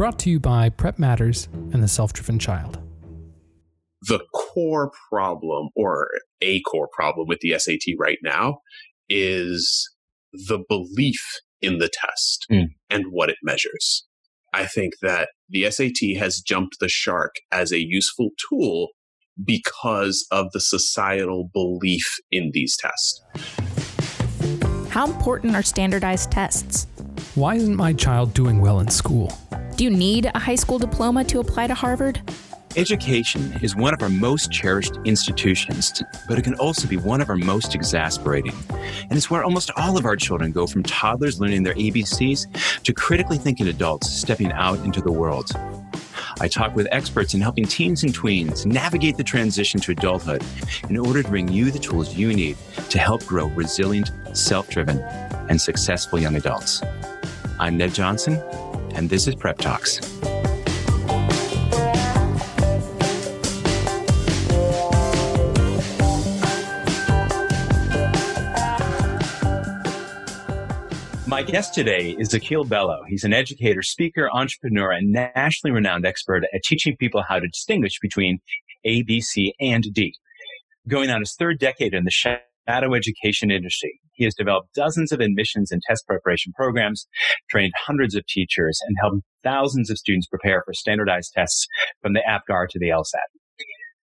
[0.00, 2.78] brought to you by Prep Matters and the Self Driven Child.
[4.08, 6.08] The core problem, or
[6.40, 8.60] a core problem with the SAT right now,
[9.10, 9.90] is
[10.32, 11.22] the belief
[11.60, 12.68] in the test mm.
[12.88, 14.06] and what it measures.
[14.54, 18.92] I think that the SAT has jumped the shark as a useful tool
[19.44, 23.22] because of the societal belief in these tests.
[24.88, 26.86] How important are standardized tests?
[27.34, 29.30] Why isn't my child doing well in school?
[29.80, 32.20] Do you need a high school diploma to apply to Harvard?
[32.76, 37.30] Education is one of our most cherished institutions, but it can also be one of
[37.30, 38.52] our most exasperating.
[39.08, 42.92] And it's where almost all of our children go from toddlers learning their ABCs to
[42.92, 45.50] critically thinking adults stepping out into the world.
[46.42, 50.44] I talk with experts in helping teens and tweens navigate the transition to adulthood
[50.90, 52.58] in order to bring you the tools you need
[52.90, 54.98] to help grow resilient, self driven,
[55.48, 56.82] and successful young adults.
[57.58, 58.42] I'm Ned Johnson,
[58.94, 60.00] and this is Prep Talks.
[71.26, 73.02] My guest today is Akil Bello.
[73.08, 77.98] He's an educator, speaker, entrepreneur, and nationally renowned expert at teaching people how to distinguish
[78.00, 78.40] between
[78.84, 80.12] A, B, C, and D.
[80.88, 85.20] Going on his third decade in the shadow education industry, he has developed dozens of
[85.20, 87.06] admissions and test preparation programs,
[87.50, 91.66] trained hundreds of teachers, and helped thousands of students prepare for standardized tests
[92.02, 93.40] from the APGAR to the LSAT.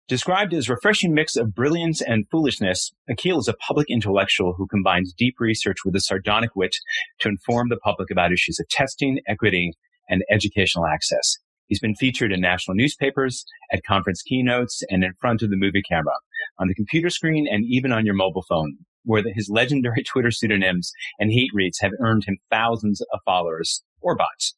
[0.09, 4.67] Described as a refreshing mix of brilliance and foolishness, Akil is a public intellectual who
[4.67, 6.75] combines deep research with a sardonic wit
[7.20, 9.73] to inform the public about issues of testing, equity,
[10.09, 11.37] and educational access.
[11.69, 15.83] He's been featured in national newspapers, at conference keynotes, and in front of the movie
[15.89, 16.14] camera,
[16.59, 20.31] on the computer screen, and even on your mobile phone, where the, his legendary Twitter
[20.31, 24.55] pseudonyms and hate reads have earned him thousands of followers or bots.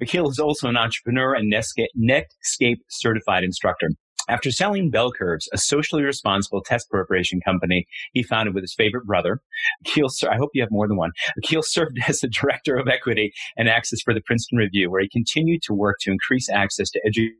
[0.00, 3.90] Akil is also an entrepreneur and Netscape, Netscape certified instructor.
[4.28, 9.06] After selling Bell Curves, a socially responsible test preparation company he founded with his favorite
[9.06, 9.40] brother,
[9.86, 11.12] Akil, I hope you have more than one.
[11.38, 15.08] Akil served as the director of equity and access for the Princeton Review, where he
[15.08, 17.38] continued to work to increase access to education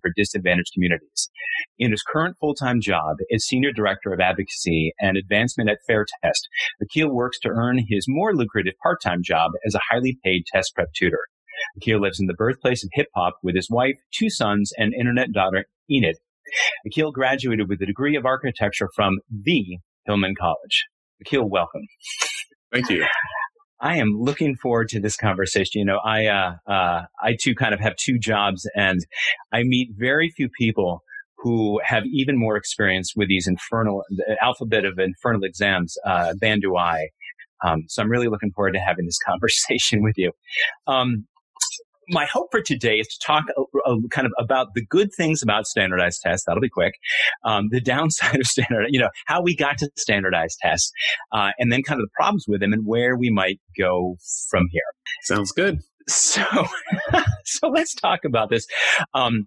[0.00, 1.30] for disadvantaged communities.
[1.78, 6.48] In his current full-time job as Senior Director of Advocacy and Advancement at Fair Test,
[6.82, 10.88] Akil works to earn his more lucrative part-time job as a highly paid test prep
[10.96, 11.26] tutor.
[11.76, 15.32] Akil lives in the birthplace of hip hop with his wife, two sons, and internet
[15.32, 16.16] daughter Enid.
[16.86, 20.86] Akil graduated with a degree of architecture from the Hillman College.
[21.20, 21.82] Akil, welcome.
[22.72, 23.06] Thank you.
[23.80, 25.80] I am looking forward to this conversation.
[25.80, 29.00] You know, I uh, uh, I too kind of have two jobs, and
[29.52, 31.02] I meet very few people
[31.38, 36.60] who have even more experience with these infernal the alphabet of infernal exams uh, than
[36.60, 37.08] do I.
[37.64, 40.32] Um, so I'm really looking forward to having this conversation with you.
[40.86, 41.26] Um,
[42.08, 45.42] my hope for today is to talk a, a, kind of about the good things
[45.42, 46.44] about standardized tests.
[46.46, 46.94] That'll be quick.
[47.44, 50.90] Um, the downside of standard, you know, how we got to standardized tests,
[51.32, 54.16] uh, and then kind of the problems with them and where we might go
[54.50, 54.82] from here.
[55.24, 55.80] Sounds good.
[56.08, 56.44] So,
[57.44, 58.66] so let's talk about this.
[59.14, 59.46] Um,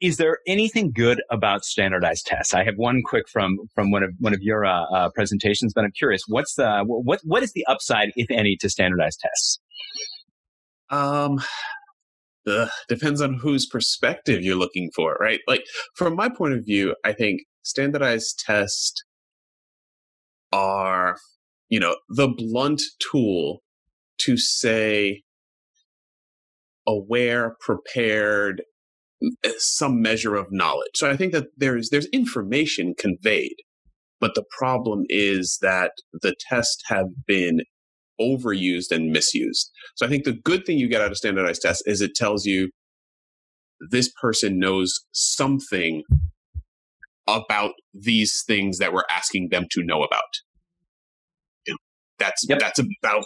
[0.00, 2.54] is there anything good about standardized tests?
[2.54, 5.84] I have one quick from from one of one of your uh, uh, presentations, but
[5.84, 6.22] I'm curious.
[6.26, 9.60] What's the what what is the upside, if any, to standardized tests?
[10.90, 11.40] Um,
[12.46, 15.40] ugh, depends on whose perspective you're looking for, right?
[15.46, 15.64] Like
[15.94, 19.02] from my point of view, I think standardized tests
[20.52, 21.16] are,
[21.68, 23.62] you know, the blunt tool
[24.18, 25.22] to say
[26.86, 28.62] aware, prepared,
[29.44, 30.90] eh, some measure of knowledge.
[30.94, 33.56] So I think that there's there's information conveyed,
[34.20, 35.92] but the problem is that
[36.22, 37.60] the tests have been
[38.20, 39.70] overused and misused.
[39.96, 42.44] So I think the good thing you get out of standardized tests is it tells
[42.44, 42.70] you
[43.90, 46.02] this person knows something
[47.26, 50.22] about these things that we're asking them to know about.
[52.20, 52.58] That's yep.
[52.58, 53.24] that's about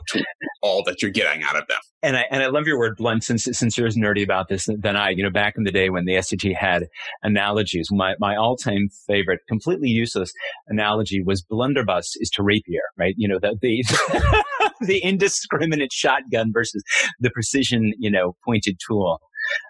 [0.62, 1.81] all that you're getting out of them.
[2.03, 4.69] And I and I love your word blunt since since you're as nerdy about this
[4.79, 5.11] than I.
[5.11, 6.87] You know, back in the day when the SAT had
[7.25, 10.32] analogies, my my all time favorite, completely useless
[10.69, 13.14] analogy was blunderbuss is to rapier, right?
[13.19, 13.82] You know, the the
[14.87, 16.82] the indiscriminate shotgun versus
[17.21, 19.21] the precision, you know, pointed tool.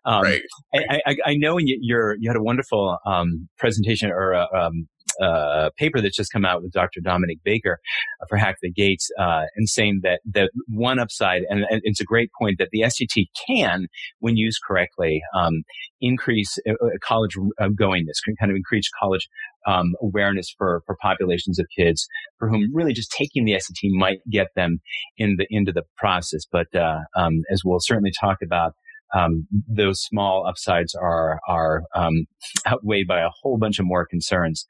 [0.05, 0.43] Um, right.
[0.73, 4.87] I, I, I, know you, you're, you had a wonderful um, presentation or uh, um,
[5.21, 7.01] uh, paper that's just come out with Dr.
[7.01, 7.81] Dominique Baker
[8.21, 12.01] uh, for Hack the Gates, uh, and saying that that one upside, and, and, it's
[12.01, 13.87] a great point that the SAT can,
[14.21, 15.63] when used correctly, um,
[16.01, 19.29] increase uh, uh, college goingness, can kind of increase college
[19.67, 22.07] um, awareness for for populations of kids
[22.39, 24.81] for whom really just taking the SAT might get them
[25.17, 26.43] in the into the process.
[26.51, 26.69] But
[27.17, 28.75] um, as we'll certainly talk about
[29.15, 32.27] um, those small upsides are are um,
[32.67, 34.67] outweighed by a whole bunch of more concerns.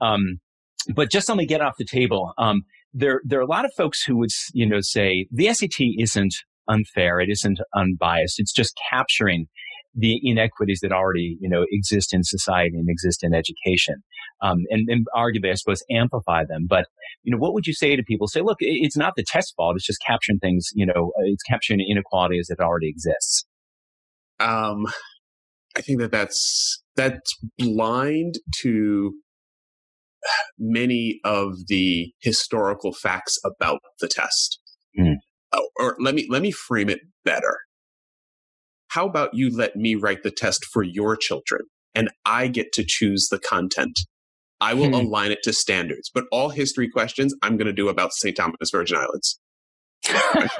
[0.00, 0.40] Um,
[0.94, 2.32] but just let me get off the table.
[2.38, 5.78] Um, there there are a lot of folks who would you know say the SAT
[5.98, 6.34] isn't
[6.68, 9.46] unfair, it isn't unbiased, it's just capturing
[9.94, 13.96] the inequities that already, you know, exist in society and exist in education.
[14.40, 16.66] Um, and, and arguably, I suppose, amplify them.
[16.68, 16.86] But,
[17.24, 18.28] you know, what would you say to people?
[18.28, 19.74] Say, look, it's not the test fault.
[19.76, 23.44] It's just capturing things, you know, uh, it's capturing inequality as it already exists.
[24.40, 24.86] Um,
[25.76, 29.12] I think that that's, that's blind to
[30.58, 34.58] many of the historical facts about the test.
[34.98, 35.14] Mm.
[35.52, 37.58] Oh, or let me, let me frame it better
[38.88, 41.62] how about you let me write the test for your children
[41.94, 44.00] and I get to choose the content?
[44.60, 44.94] I will hmm.
[44.94, 48.36] align it to standards, but all history questions I'm going to do about St.
[48.36, 49.38] Thomas Virgin Islands.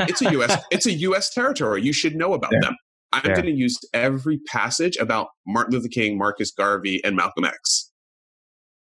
[0.00, 1.82] it's a US it's a US territory.
[1.82, 2.68] You should know about yeah.
[2.68, 2.76] them.
[3.12, 7.90] I'm going to use every passage about Martin Luther King, Marcus Garvey, and Malcolm X.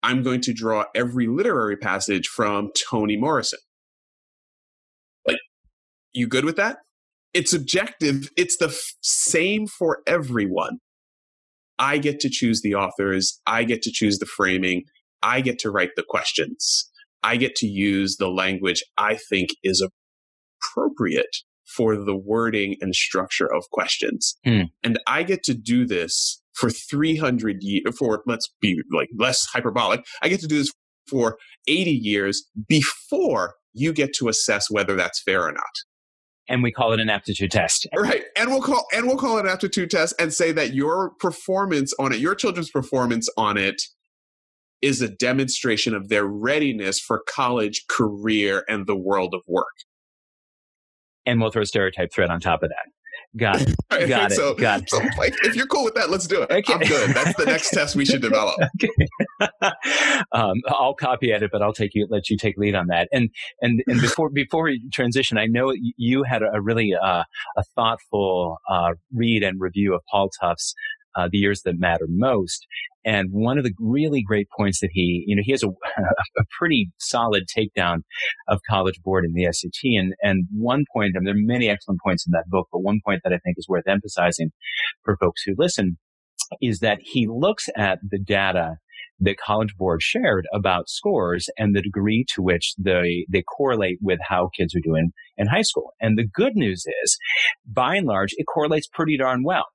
[0.03, 3.59] I'm going to draw every literary passage from Toni Morrison.
[5.27, 5.39] Like,
[6.13, 6.79] you good with that?
[7.35, 8.29] it's objective.
[8.37, 10.79] It's the f- same for everyone.
[11.79, 13.41] I get to choose the authors.
[13.47, 14.85] I get to choose the framing.
[15.23, 16.91] I get to write the questions.
[17.23, 19.87] I get to use the language I think is
[20.61, 21.37] appropriate
[21.75, 24.37] for the wording and structure of questions.
[24.45, 24.63] Hmm.
[24.83, 30.05] And I get to do this for 300 years, for let's be like less hyperbolic.
[30.23, 30.73] I get to do this
[31.09, 35.73] for 80 years before you get to assess whether that's fair or not
[36.49, 37.87] and we call it an aptitude test.
[37.97, 38.25] Right.
[38.37, 41.95] And we'll call and we'll call it an aptitude test and say that your performance
[41.99, 43.81] on it, your children's performance on it
[44.83, 49.65] is a demonstration of their readiness for college, career, and the world of work.
[51.27, 52.93] And we'll throw a stereotype threat on top of that.
[53.37, 53.75] Got it.
[53.93, 54.09] Right.
[54.09, 54.37] Got it.
[54.37, 54.91] So, Got it.
[54.91, 56.51] So, like, if you're cool with that, let's do it.
[56.51, 56.73] Okay.
[56.73, 57.11] I'm good.
[57.11, 58.59] That's the next test we should develop.
[60.33, 63.09] um, I'll copy edit, but I'll take you, let you take lead on that.
[63.13, 63.29] And
[63.61, 67.25] and and before before we transition, I know you had a really uh,
[67.57, 70.75] a thoughtful uh, read and review of Paul Tough's
[71.17, 72.67] uh, the years that matter most.
[73.05, 75.69] And one of the really great points that he, you know, he has a,
[76.39, 77.99] a pretty solid takedown
[78.49, 79.99] of College Board and the SAT.
[79.99, 83.01] And, and one point, and there are many excellent points in that book, but one
[83.05, 84.53] point that I think is worth emphasizing
[85.05, 85.99] for folks who listen
[86.61, 88.77] is that he looks at the data
[89.21, 94.19] that College Board shared about scores and the degree to which they, they correlate with
[94.29, 95.93] how kids are doing in high school.
[96.01, 97.19] And the good news is,
[97.67, 99.67] by and large, it correlates pretty darn well.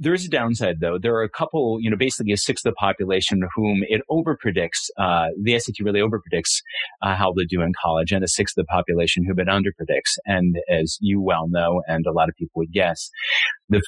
[0.00, 0.96] There is a downside though.
[1.00, 4.90] There are a couple, you know, basically a sixth of the population whom it overpredicts,
[4.96, 6.62] uh, the SAT really overpredicts,
[7.02, 10.16] uh, how they do in college and a sixth of the population whom it underpredicts.
[10.24, 13.10] And as you well know, and a lot of people would guess,
[13.68, 13.82] the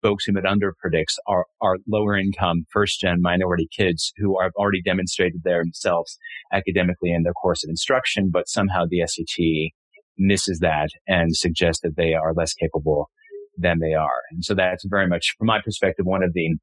[0.00, 4.82] folks whom it underpredicts are, are lower income, first gen minority kids who have already
[4.82, 6.18] demonstrated themselves
[6.52, 9.72] academically in their course of instruction, but somehow the SAT
[10.18, 13.10] misses that and suggests that they are less capable
[13.56, 14.20] than they are.
[14.30, 16.56] And so that's very much, from my perspective, one of the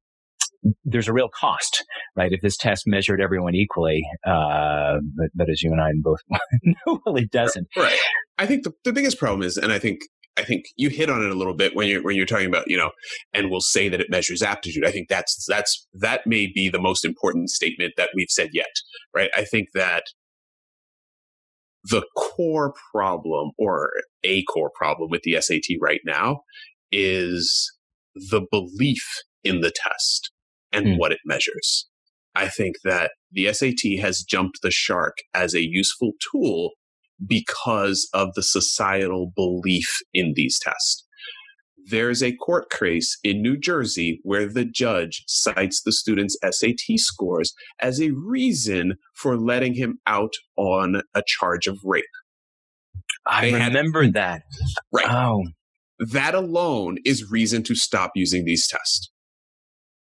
[0.84, 1.84] there's a real cost,
[2.16, 2.32] right?
[2.32, 6.20] If this test measured everyone equally, uh, but, but as you and I both
[6.62, 7.66] know, well, it doesn't.
[7.76, 7.98] Right.
[8.38, 10.00] I think the, the biggest problem is, and I think
[10.36, 12.70] I think you hit on it a little bit when you're when you're talking about
[12.70, 12.90] you know,
[13.34, 14.86] and we'll say that it measures aptitude.
[14.86, 18.70] I think that's that's that may be the most important statement that we've said yet,
[19.14, 19.30] right?
[19.34, 20.04] I think that
[21.84, 23.90] the core problem or
[24.22, 26.42] a core problem with the SAT right now
[26.92, 27.72] is
[28.14, 29.06] the belief
[29.44, 30.30] in the test
[30.72, 30.98] and mm.
[30.98, 31.88] what it measures.
[32.34, 36.70] I think that the SAT has jumped the shark as a useful tool
[37.26, 41.06] because of the societal belief in these tests.
[41.86, 47.52] There's a court case in New Jersey where the judge cites the student's SAT scores
[47.80, 52.04] as a reason for letting him out on a charge of rape.
[53.26, 54.42] I they remember had, that.
[54.92, 55.06] Right.
[55.08, 55.44] Oh.
[56.00, 59.12] That alone is reason to stop using these tests.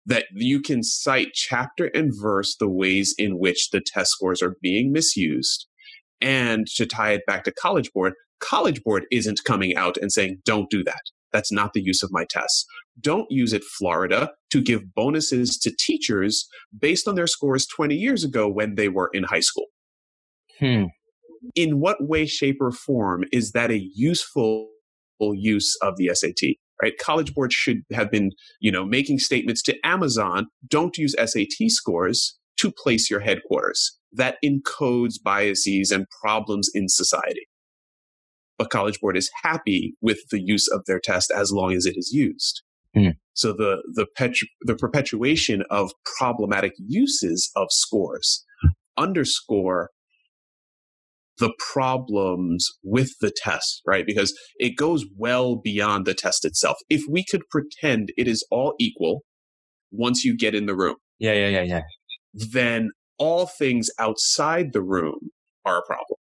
[0.04, 4.56] That you can cite chapter and verse the ways in which the test scores are
[4.60, 5.66] being misused.
[6.20, 10.42] And to tie it back to College Board, College Board isn't coming out and saying,
[10.44, 11.00] don't do that.
[11.32, 12.66] That's not the use of my tests.
[13.00, 16.46] Don't use it, Florida, to give bonuses to teachers
[16.78, 19.66] based on their scores 20 years ago when they were in high school.
[20.58, 20.84] Hmm.
[21.54, 24.68] In what way, shape, or form is that a useful
[25.34, 26.94] use of the SAT, right?
[26.98, 32.38] College boards should have been, you know, making statements to Amazon, don't use SAT scores
[32.58, 33.98] to place your headquarters.
[34.12, 37.46] That encodes biases and problems in society.
[38.58, 41.96] but College Board is happy with the use of their test as long as it
[41.96, 42.62] is used.
[42.96, 43.14] Mm.
[43.34, 44.06] So the the
[44.62, 48.44] the perpetuation of problematic uses of scores
[48.98, 49.90] underscore
[51.40, 54.06] the problems with the test, right?
[54.06, 56.78] Because it goes well beyond the test itself.
[56.90, 59.22] If we could pretend it is all equal
[59.92, 61.82] once you get in the room, Yeah, yeah, yeah, yeah.
[62.34, 65.30] then all things outside the room
[65.66, 66.18] are a problem.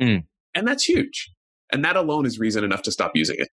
[0.00, 0.24] Mm.
[0.54, 1.30] And that's huge.
[1.72, 3.48] And that alone is reason enough to stop using it.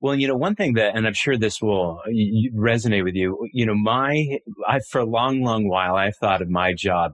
[0.00, 3.48] Well, you know, one thing that, and I'm sure this will y- resonate with you.
[3.52, 7.12] You know, my, I, for a long, long while, I've thought of my job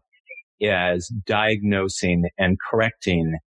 [0.63, 3.39] as diagnosing and correcting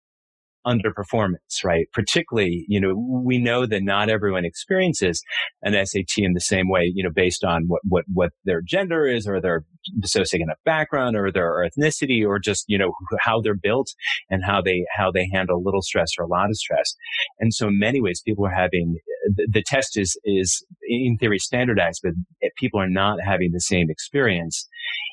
[0.67, 1.87] underperformance, right?
[1.93, 5.23] Particularly, you know, we know that not everyone experiences
[5.63, 9.07] an SAT in the same way, you know, based on what, what, what their gender
[9.07, 9.65] is or their
[10.07, 13.89] socioeconomic background or their ethnicity or just, you know, how they're built
[14.31, 16.95] and how they, how they handle little stress or a lot of stress.
[17.41, 21.17] And so in many ways, people are having, uh, the, the test is, is in
[21.19, 22.13] theory standardized, but
[22.57, 24.69] people are not having the same experience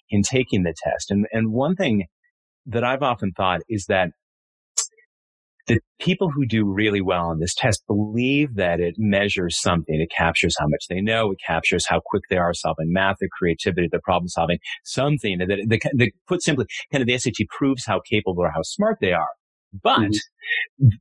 [0.09, 1.11] in taking the test.
[1.11, 2.05] And, and one thing
[2.65, 4.09] that I've often thought is that
[5.67, 10.01] the people who do really well on this test believe that it measures something.
[10.01, 11.31] It captures how much they know.
[11.31, 15.47] It captures how quick they are solving math, their creativity, their problem solving, something that,
[15.47, 19.13] that, that put simply, kind of the SAT proves how capable or how smart they
[19.13, 19.29] are.
[19.83, 20.11] But mm-hmm.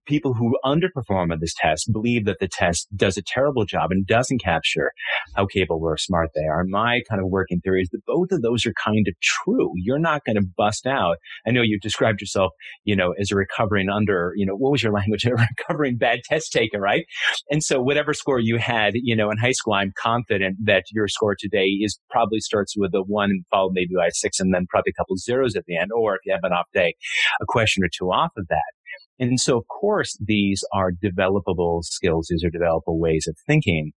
[0.06, 4.06] People who underperform on this test believe that the test does a terrible job and
[4.06, 4.92] doesn't capture
[5.34, 6.64] how capable or smart they are.
[6.64, 9.72] My kind of working theory is that both of those are kind of true.
[9.76, 11.16] You're not going to bust out.
[11.46, 12.52] I know you described yourself,
[12.84, 15.24] you know, as a recovering under, you know, what was your language?
[15.28, 17.04] A recovering bad test taker, right?
[17.50, 21.06] And so whatever score you had, you know, in high school, I'm confident that your
[21.06, 24.66] score today is probably starts with a one followed maybe by a six and then
[24.70, 25.90] probably a couple zeros at the end.
[25.94, 26.94] Or if you have an off day,
[27.40, 28.77] a question or two off of that.
[29.18, 32.28] And so, of course, these are developable skills.
[32.30, 33.92] These are developable ways of thinking.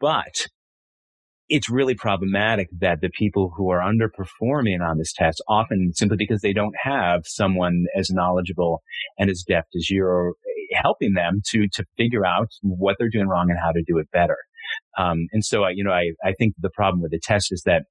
[0.00, 0.46] But
[1.48, 6.40] it's really problematic that the people who are underperforming on this test often simply because
[6.40, 8.82] they don't have someone as knowledgeable
[9.18, 10.32] and as deft as you're
[10.72, 14.10] helping them to, to figure out what they're doing wrong and how to do it
[14.12, 14.38] better.
[14.98, 17.84] Um, and so, you know, I, I think the problem with the test is that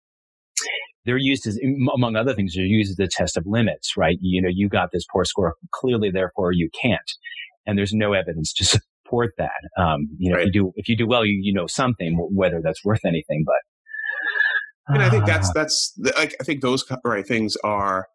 [1.05, 1.59] they're used as,
[1.93, 4.17] among other things, they're used as a test of limits, right?
[4.21, 7.11] You know, you got this poor score, clearly, therefore you can't.
[7.65, 8.65] And there's no evidence to
[9.05, 9.51] support that.
[9.77, 10.47] Um, you know, right.
[10.47, 13.43] if you do, if you do well, you, you know something, whether that's worth anything,
[13.45, 13.55] but.
[14.87, 18.07] And I think that's, that's, the, like, I think those right things are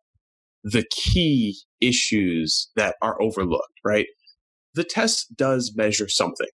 [0.62, 4.06] the key issues that are overlooked, right?
[4.74, 6.48] The test does measure something.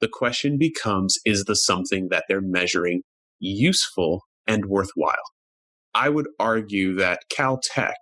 [0.00, 3.02] The question becomes, is the something that they're measuring
[3.40, 5.14] useful and worthwhile?
[5.96, 7.94] I would argue that Caltech,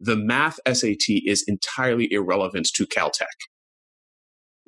[0.00, 3.26] the math SAT is entirely irrelevant to Caltech.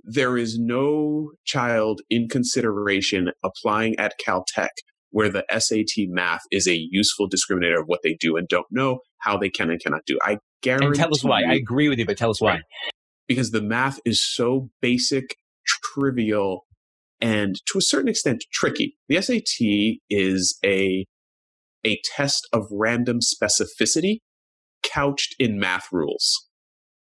[0.05, 4.69] There is no child in consideration applying at Caltech
[5.11, 9.01] where the SAT math is a useful discriminator of what they do and don't know,
[9.19, 10.17] how they can and cannot do.
[10.23, 10.87] I guarantee.
[10.87, 11.41] And tell us why.
[11.41, 12.61] You, I agree with you, but tell us why.
[13.27, 15.35] Because the math is so basic,
[15.67, 16.67] trivial,
[17.21, 18.97] and to a certain extent tricky.
[19.09, 21.05] The SAT is a
[21.85, 24.19] a test of random specificity
[24.83, 26.49] couched in math rules.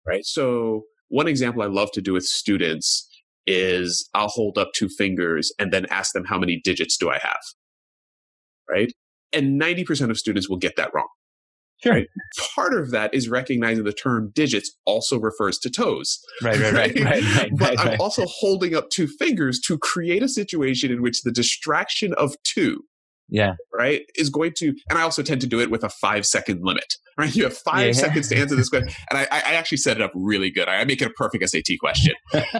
[0.05, 0.25] Right.
[0.25, 3.07] So one example I love to do with students
[3.45, 7.19] is I'll hold up two fingers and then ask them how many digits do I
[7.19, 7.41] have?
[8.69, 8.91] Right.
[9.31, 11.07] And 90% of students will get that wrong.
[11.83, 11.93] Sure.
[11.93, 12.07] Right?
[12.55, 16.19] Part of that is recognizing the term digits also refers to toes.
[16.41, 17.05] Right, right, right, right.
[17.05, 21.01] right, right but right, I'm also holding up two fingers to create a situation in
[21.01, 22.85] which the distraction of two
[23.29, 23.53] yeah.
[23.73, 24.01] Right.
[24.15, 26.95] Is going to, and I also tend to do it with a five second limit,
[27.17, 27.35] right?
[27.35, 28.89] You have five yeah, seconds to answer this question.
[29.09, 30.67] And I, I, actually set it up really good.
[30.67, 32.13] I make it a perfect SAT question.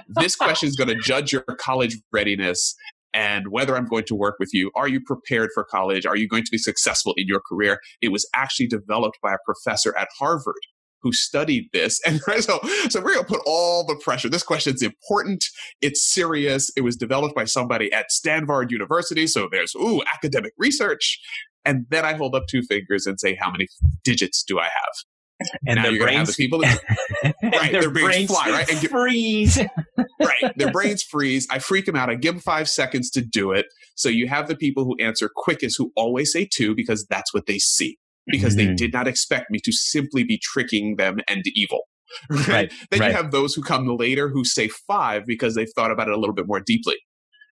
[0.10, 2.76] this question is going to judge your college readiness
[3.14, 4.72] and whether I'm going to work with you.
[4.76, 6.06] Are you prepared for college?
[6.06, 7.80] Are you going to be successful in your career?
[8.02, 10.56] It was actually developed by a professor at Harvard
[11.04, 12.00] who studied this.
[12.14, 14.30] And so, so we're going to put all the pressure.
[14.30, 15.44] This question is important.
[15.82, 16.70] It's serious.
[16.78, 19.26] It was developed by somebody at Stanford University.
[19.26, 21.20] So there's, ooh, academic research.
[21.66, 23.68] And then I hold up two fingers and say, how many
[24.04, 25.52] digits do I have?
[25.66, 26.80] And now you're brains, have the people that,
[27.44, 28.70] right, their, their brains, brains, fly, right?
[28.70, 29.60] And get, freeze.
[29.98, 30.58] right.
[30.58, 31.48] Their brains freeze.
[31.50, 32.10] I freak them out.
[32.10, 33.66] I give them five seconds to do it.
[33.96, 37.48] So you have the people who answer quickest who always say two because that's what
[37.48, 38.70] they see because mm-hmm.
[38.70, 41.82] they did not expect me to simply be tricking them and evil.
[42.30, 42.48] Right.
[42.48, 43.08] right then right.
[43.10, 46.18] you have those who come later who say five because they've thought about it a
[46.20, 46.98] little bit more deeply.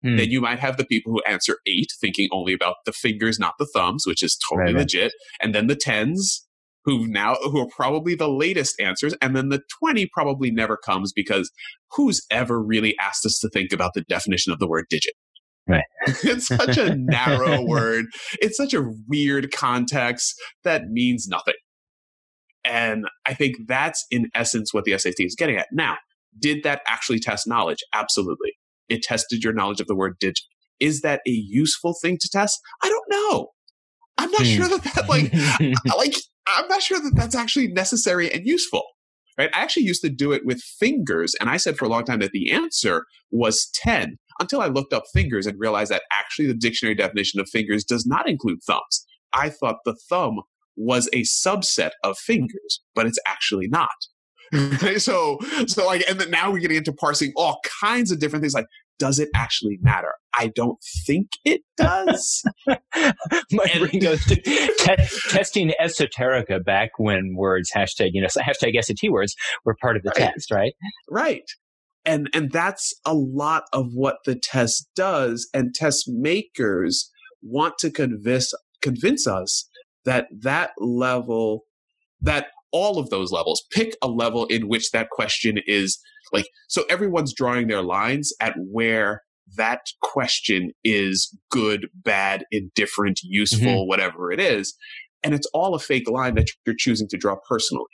[0.07, 0.17] Mm.
[0.17, 3.55] Then you might have the people who answer eight, thinking only about the fingers, not
[3.59, 5.13] the thumbs, which is totally right, legit.
[5.43, 6.47] And then the tens,
[6.85, 11.13] who now who are probably the latest answers and then the 20 probably never comes
[11.13, 11.51] because
[11.93, 15.15] who's ever really asked us to think about the definition of the word digit
[15.67, 15.85] Right.
[16.07, 18.07] it's such a narrow word.
[18.41, 21.55] It's such a weird context that means nothing.
[22.65, 25.69] And I think that's in essence what the SAT is getting at.
[25.73, 25.97] Now,
[26.39, 27.79] did that actually test knowledge?
[27.95, 28.53] Absolutely.
[28.89, 30.45] It tested your knowledge of the word digit.
[30.81, 32.59] Is that a useful thing to test?
[32.83, 33.49] I don't know.
[34.19, 34.47] I'm not Hmm.
[34.47, 35.33] sure that that like
[35.97, 36.15] like
[36.47, 38.85] I'm not sure that that's actually necessary and useful.
[39.37, 39.51] Right?
[39.53, 42.21] I actually used to do it with fingers and I said for a long time
[42.21, 46.55] that the answer was 10 until I looked up fingers and realized that actually the
[46.55, 49.07] dictionary definition of fingers does not include thumbs.
[49.33, 50.41] I thought the thumb
[50.77, 53.91] was a subset of fingers, but it's actually not.
[54.99, 58.55] So, so like, and then now we're getting into parsing all kinds of different things.
[58.55, 58.67] Like,
[59.01, 60.13] does it actually matter?
[60.39, 62.45] I don't think it does.
[62.67, 62.77] My
[63.73, 64.97] And- brain goes to te-
[65.31, 70.11] testing esoterica back when words hashtag you know hashtag SAT words were part of the
[70.11, 70.31] Right.
[70.33, 70.75] test, right?
[71.11, 71.51] Right.
[72.07, 77.11] And and that's a lot of what the test does and test makers
[77.43, 79.69] want to convince convince us
[80.05, 81.65] that that level
[82.21, 85.99] that all of those levels pick a level in which that question is
[86.33, 89.23] like so everyone's drawing their lines at where
[89.57, 93.33] that question is good, bad, indifferent, mm-hmm.
[93.33, 94.75] useful, whatever it is.
[95.23, 97.85] And it's all a fake line that you're choosing to draw personally.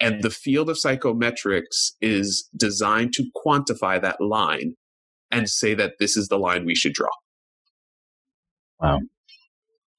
[0.00, 4.74] And the field of psychometrics is designed to quantify that line
[5.30, 7.08] and say that this is the line we should draw.
[8.80, 9.00] Wow.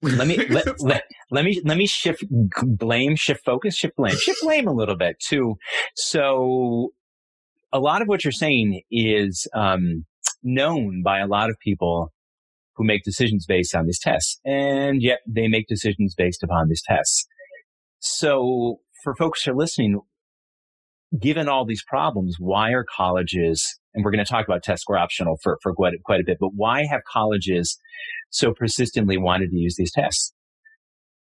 [0.02, 4.40] Let me let, let, let me let me shift blame, shift focus, shift blame, shift
[4.42, 5.56] blame a little bit too.
[5.96, 6.90] So,
[7.74, 10.06] a lot of what you're saying is um,
[10.42, 12.14] known by a lot of people
[12.76, 16.82] who make decisions based on these tests, and yet they make decisions based upon these
[16.88, 17.28] tests.
[18.00, 20.00] So, for folks who are listening,
[21.20, 23.80] given all these problems, why are colleges?
[23.94, 26.38] And we're going to talk about test score optional for for quite quite a bit,
[26.40, 27.78] but why have colleges
[28.30, 30.34] so persistently wanted to use these tests?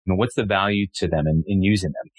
[0.06, 2.10] I mean, what's the value to them in, in using them?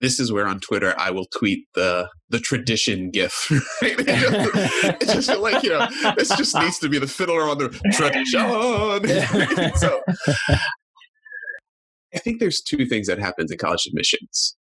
[0.00, 3.50] This is where on Twitter I will tweet the the tradition gif.
[3.82, 3.94] Right?
[3.98, 9.74] it's just like, you know, this just needs to be the fiddler on the tradition.
[9.76, 10.00] so
[12.14, 14.56] I think there's two things that happens in college admissions.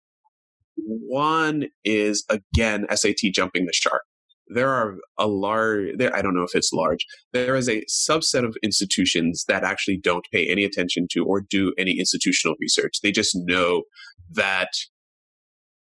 [0.77, 4.03] One is again SAT jumping the shark.
[4.47, 7.05] There are a large there I don't know if it's large.
[7.33, 11.73] There is a subset of institutions that actually don't pay any attention to or do
[11.77, 13.01] any institutional research.
[13.01, 13.83] They just know
[14.31, 14.69] that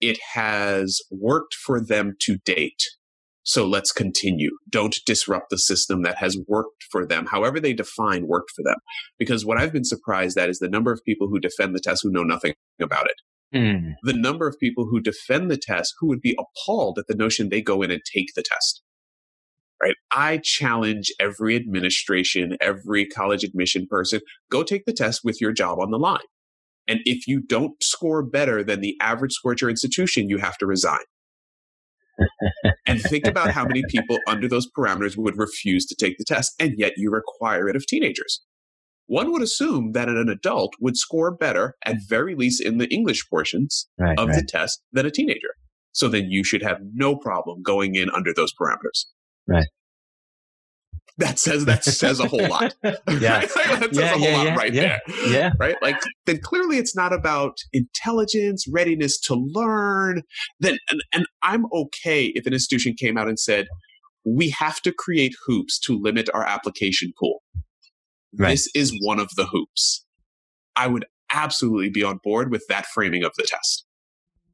[0.01, 2.83] it has worked for them to date.
[3.43, 4.51] So let's continue.
[4.69, 7.25] Don't disrupt the system that has worked for them.
[7.29, 8.77] However they define worked for them.
[9.19, 12.01] Because what I've been surprised at is the number of people who defend the test
[12.03, 13.15] who know nothing about it.
[13.57, 13.91] Hmm.
[14.03, 17.49] The number of people who defend the test who would be appalled at the notion
[17.49, 18.81] they go in and take the test.
[19.81, 19.95] Right?
[20.15, 25.79] I challenge every administration, every college admission person, go take the test with your job
[25.79, 26.19] on the line.
[26.87, 30.57] And if you don't score better than the average score at your institution, you have
[30.59, 31.03] to resign.
[32.87, 36.53] And think about how many people under those parameters would refuse to take the test,
[36.59, 38.41] and yet you require it of teenagers.
[39.07, 43.27] One would assume that an adult would score better, at very least in the English
[43.29, 44.35] portions Right, of right.
[44.37, 45.55] the test, than a teenager.
[45.91, 49.05] So then you should have no problem going in under those parameters.
[49.47, 49.67] Right.
[51.17, 52.73] That says that says a whole lot.
[52.83, 53.41] Yeah.
[53.41, 55.51] that says Yeah, a whole yeah, lot yeah, right there yeah.
[55.59, 55.75] right?
[55.81, 60.23] Like, then clearly it's not about intelligence, readiness to learn.
[60.59, 63.67] Then, and, and I'm okay if an institution came out and said,
[64.25, 67.43] we have to create hoops to limit our application pool.
[68.37, 68.51] Right.
[68.51, 70.05] This is one of the hoops.
[70.75, 73.85] I would absolutely be on board with that framing of the test.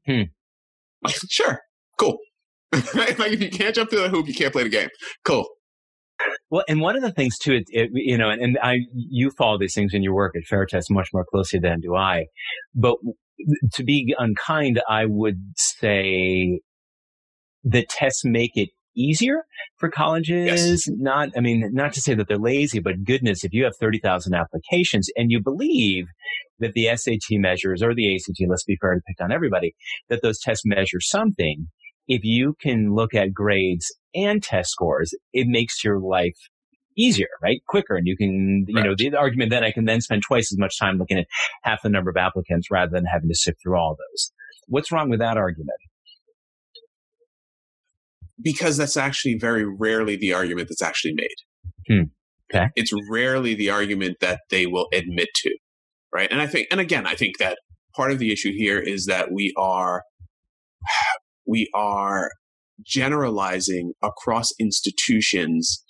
[0.06, 0.22] Hmm.
[1.02, 1.60] Like, sure,
[1.98, 2.18] cool.
[2.72, 4.90] Like, if you can't jump through the hoop, you can't play the game.
[5.24, 5.48] Cool.
[6.50, 9.30] Well, and one of the things too, it, it, you know, and, and I, you
[9.30, 12.26] follow these things in your work at Fairtest much more closely than do I.
[12.74, 12.96] But
[13.74, 16.60] to be unkind, I would say
[17.62, 19.44] the tests make it easier
[19.76, 20.90] for colleges.
[20.96, 24.34] Not, I mean, not to say that they're lazy, but goodness, if you have 30,000
[24.34, 26.06] applications and you believe
[26.58, 29.74] that the SAT measures or the ACT, let's be fair to pick on everybody,
[30.08, 31.68] that those tests measure something.
[32.08, 36.36] If you can look at grades and test scores, it makes your life
[36.96, 37.60] easier, right?
[37.68, 37.96] Quicker.
[37.96, 40.78] And you can, you know, the argument then I can then spend twice as much
[40.78, 41.26] time looking at
[41.62, 44.32] half the number of applicants rather than having to sift through all those.
[44.66, 45.78] What's wrong with that argument?
[48.42, 51.36] because that's actually very rarely the argument that's actually made.
[51.88, 52.02] Hmm.
[52.52, 52.68] Okay.
[52.74, 55.56] It's rarely the argument that they will admit to.
[56.12, 56.28] right?
[56.30, 57.58] And I think, and again, I think that
[57.94, 60.02] part of the issue here is that we are
[61.46, 62.30] we are
[62.84, 65.84] generalizing across institutions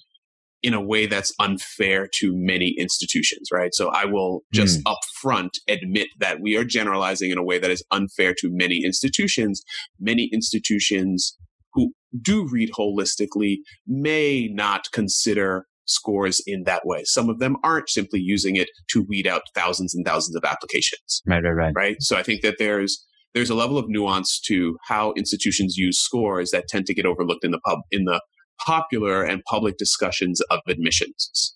[0.62, 3.70] in a way that's unfair to many institutions, right?
[3.72, 4.94] So I will just mm.
[4.94, 9.62] upfront admit that we are generalizing in a way that is unfair to many institutions.
[9.98, 11.36] Many institutions
[11.72, 17.02] who do read holistically may not consider scores in that way.
[17.04, 21.22] Some of them aren't simply using it to weed out thousands and thousands of applications.
[21.26, 21.72] Right, right, right.
[21.74, 21.96] Right.
[22.00, 26.50] So I think that there's there's a level of nuance to how institutions use scores
[26.50, 28.20] that tend to get overlooked in the pub in the
[28.64, 31.54] popular and public discussions of admissions,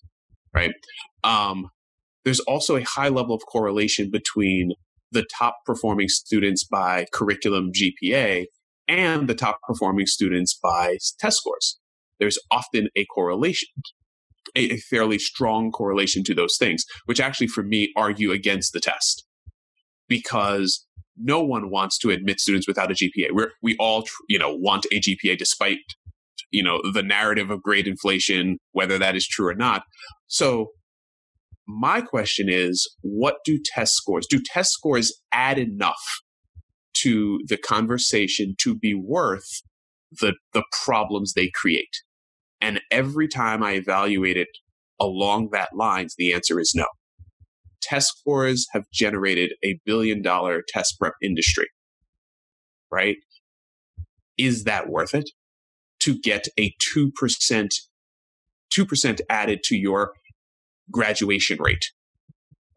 [0.53, 0.71] right?
[1.23, 1.69] Um,
[2.23, 4.71] there's also a high level of correlation between
[5.11, 8.45] the top performing students by curriculum GPA
[8.87, 11.79] and the top performing students by test scores.
[12.19, 13.69] There's often a correlation,
[14.55, 18.79] a, a fairly strong correlation to those things, which actually for me argue against the
[18.79, 19.25] test
[20.07, 20.85] because
[21.17, 23.29] no one wants to admit students without a GPA.
[23.31, 25.79] We're, we all, you know, want a GPA despite
[26.51, 29.83] you know the narrative of grade inflation whether that is true or not.
[30.27, 30.69] So
[31.67, 36.01] my question is what do test scores do test scores add enough
[36.93, 39.61] to the conversation to be worth
[40.21, 42.01] the the problems they create?
[42.61, 44.49] And every time i evaluate it
[44.99, 46.85] along that lines the answer is no
[47.87, 51.67] test scores have generated a billion dollar test prep industry
[52.91, 53.17] right
[54.37, 55.29] is that worth it
[56.01, 57.69] to get a 2%,
[58.73, 60.13] 2% added to your
[60.91, 61.85] graduation rate,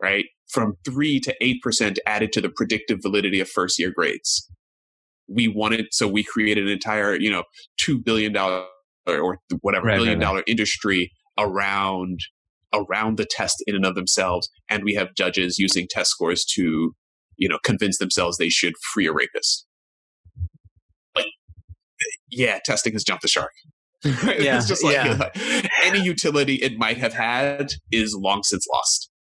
[0.00, 0.26] right?
[0.48, 4.48] From 3 to 8% added to the predictive validity of first year grades.
[5.28, 7.42] We wanted, so we created an entire, you know,
[7.82, 12.20] $2 billion or whatever right, billion right, dollar industry around
[12.74, 16.92] around the test in and of themselves and we have judges using test scores to
[17.36, 19.66] you know convince themselves they should free a rapist
[22.30, 23.52] yeah, testing has jumped the shark.
[24.04, 25.30] yeah, it's just like yeah.
[25.84, 29.10] any utility it might have had is long since lost.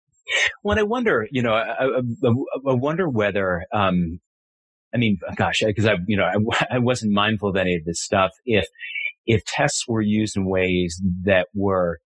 [0.62, 2.00] Well, I wonder, you know, I, I,
[2.68, 4.20] I wonder whether, um,
[4.94, 8.02] I mean, gosh, because I, you know, I, I wasn't mindful of any of this
[8.02, 8.30] stuff.
[8.44, 8.66] If
[9.26, 11.98] if tests were used in ways that were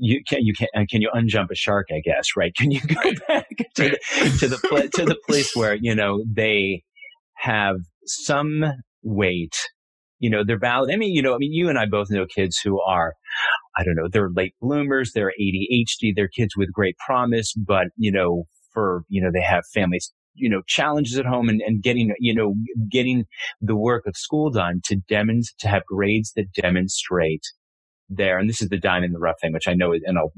[0.00, 1.88] you can you can uh, can you unjump a shark?
[1.92, 2.54] I guess right.
[2.54, 3.98] Can you go back to the
[4.40, 6.82] to the pla- to the place where you know they
[7.36, 8.64] have some
[9.02, 9.56] weight
[10.20, 10.92] you know, they're valid.
[10.92, 13.14] I mean, you know, I mean, you and I both know kids who are,
[13.76, 18.12] I don't know, they're late bloomers, they're ADHD, they're kids with great promise, but, you
[18.12, 22.14] know, for, you know, they have families, you know, challenges at home and, and getting,
[22.20, 22.54] you know,
[22.90, 23.24] getting
[23.62, 27.42] the work of school done to demonstrate, to have grades that demonstrate
[28.10, 30.32] there, and this is the dime in the rough thing, which I know, and I'll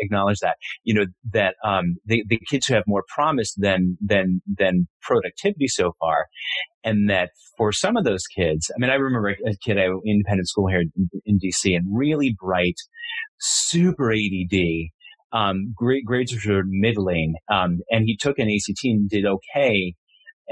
[0.00, 4.42] acknowledge that, you know, that um, the, the kids who have more promise than than
[4.46, 6.26] than productivity so far,
[6.84, 10.48] and that for some of those kids, I mean, I remember a kid at independent
[10.48, 12.76] school here in, in DC, and really bright,
[13.38, 14.90] super ADD.
[15.34, 19.94] Um, great grades were middling, um, and he took an ACT and did okay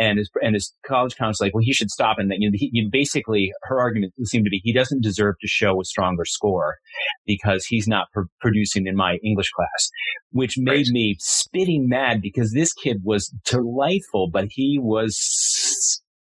[0.01, 2.17] and his and his college counselor like, well, he should stop.
[2.19, 5.35] And that you know, he, you basically her argument seemed to be he doesn't deserve
[5.41, 6.79] to show a stronger score
[7.27, 9.91] because he's not pr- producing in my English class,
[10.31, 10.87] which made right.
[10.89, 15.17] me spitting mad because this kid was delightful, but he was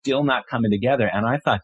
[0.02, 1.08] still not coming together.
[1.12, 1.60] And I thought.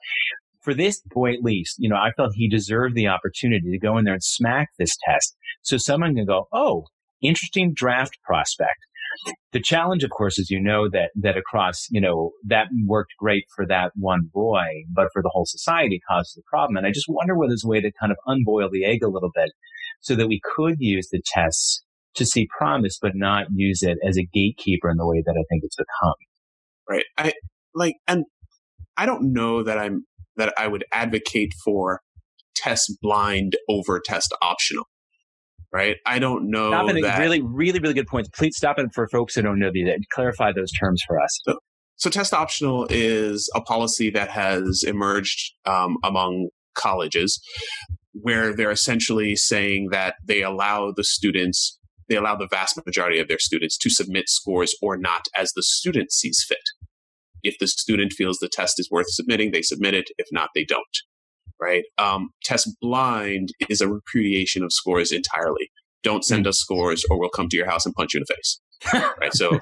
[0.65, 3.99] For this boy, at least, you know, I felt he deserved the opportunity to go
[3.99, 5.35] in there and smack this test.
[5.63, 6.85] So someone can go, Oh,
[7.21, 8.79] interesting draft prospect
[9.53, 13.45] the challenge, of course, is you know that that across, you know, that worked great
[13.55, 16.77] for that one boy, but for the whole society causes a problem.
[16.77, 19.09] And I just wonder whether there's a way to kind of unboil the egg a
[19.09, 19.51] little bit
[20.01, 21.83] so that we could use the tests
[22.15, 25.45] to see promise, but not use it as a gatekeeper in the way that I
[25.49, 26.15] think it's become.
[26.89, 27.05] Right.
[27.17, 27.33] I
[27.75, 28.25] like, and
[28.97, 30.05] I don't know that I'm
[30.37, 32.01] that I would advocate for
[32.55, 34.87] test blind over test optional
[35.73, 35.97] right?
[36.07, 36.71] I don't know.
[36.71, 36.87] Stop.
[36.87, 37.19] That...
[37.19, 38.29] Really, really, really good points.
[38.37, 39.89] Please stop it for folks who don't know these.
[40.13, 41.31] Clarify those terms for us.
[41.45, 41.59] So,
[41.97, 47.41] so test optional is a policy that has emerged um, among colleges
[48.13, 53.29] where they're essentially saying that they allow the students, they allow the vast majority of
[53.29, 56.59] their students to submit scores or not as the student sees fit.
[57.43, 60.11] If the student feels the test is worth submitting, they submit it.
[60.19, 60.85] If not, they don't
[61.63, 61.85] right?
[61.99, 65.71] Um, test blind is a repudiation of scores entirely.
[66.03, 66.49] Don't send hmm.
[66.49, 68.61] us scores, or we'll come to your house and punch you in the face.
[69.21, 69.33] right.
[69.33, 69.59] So,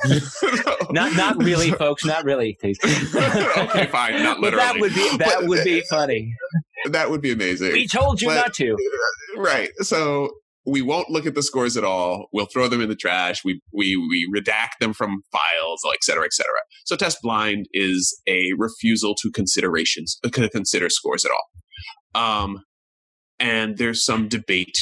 [0.91, 2.05] not not really, folks.
[2.05, 2.59] Not really.
[2.65, 4.23] okay, fine.
[4.23, 4.65] Not literally.
[4.65, 6.35] that would be that but, would be funny.
[6.87, 7.73] That would be amazing.
[7.73, 8.77] We told you but, not to.
[9.37, 9.69] Right.
[9.81, 10.31] So
[10.67, 12.29] we won't look at the scores at all.
[12.33, 13.45] We'll throw them in the trash.
[13.45, 16.61] We we we redact them from files, et cetera, et cetera.
[16.85, 21.45] So test blind is a refusal to considerations to consider scores at all.
[22.15, 22.61] Um,
[23.39, 24.77] and there's some debate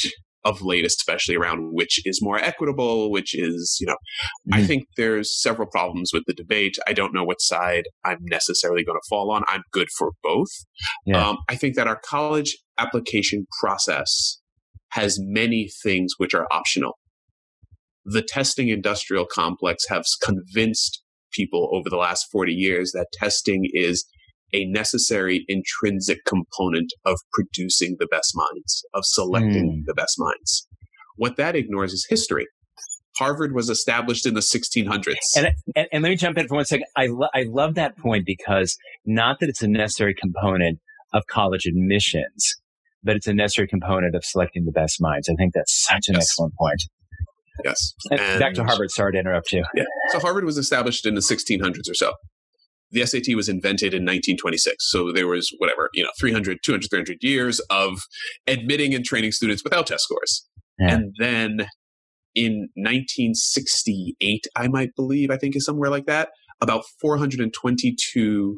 [0.45, 4.53] of late, especially around which is more equitable, which is, you know, mm-hmm.
[4.53, 6.77] I think there's several problems with the debate.
[6.87, 9.43] I don't know what side I'm necessarily going to fall on.
[9.47, 10.49] I'm good for both.
[11.05, 11.27] Yeah.
[11.27, 14.39] Um, I think that our college application process
[14.91, 16.97] has many things which are optional.
[18.05, 24.05] The testing industrial complex has convinced people over the last 40 years that testing is
[24.53, 29.85] a necessary intrinsic component of producing the best minds, of selecting mm.
[29.85, 30.67] the best minds.
[31.15, 32.47] What that ignores is history.
[33.17, 35.15] Harvard was established in the 1600s.
[35.35, 36.85] And, and, and let me jump in for one second.
[36.95, 40.79] I, lo- I love that point because not that it's a necessary component
[41.13, 42.55] of college admissions,
[43.03, 45.27] but it's a necessary component of selecting the best minds.
[45.27, 46.23] I think that's such an yes.
[46.23, 46.81] excellent point.
[47.65, 47.93] Yes.
[48.09, 48.89] And back to Harvard.
[48.91, 49.65] Sorry to interrupt you.
[49.75, 49.83] Yeah.
[50.11, 52.13] So Harvard was established in the 1600s or so
[52.91, 54.75] the SAT was invented in 1926.
[54.89, 58.01] So there was whatever, you know, 300, 200, 300 years of
[58.47, 60.47] admitting and training students without test scores.
[60.79, 60.95] Yeah.
[60.95, 61.67] And then
[62.35, 66.29] in 1968, I might believe, I think is somewhere like that,
[66.61, 68.55] about 422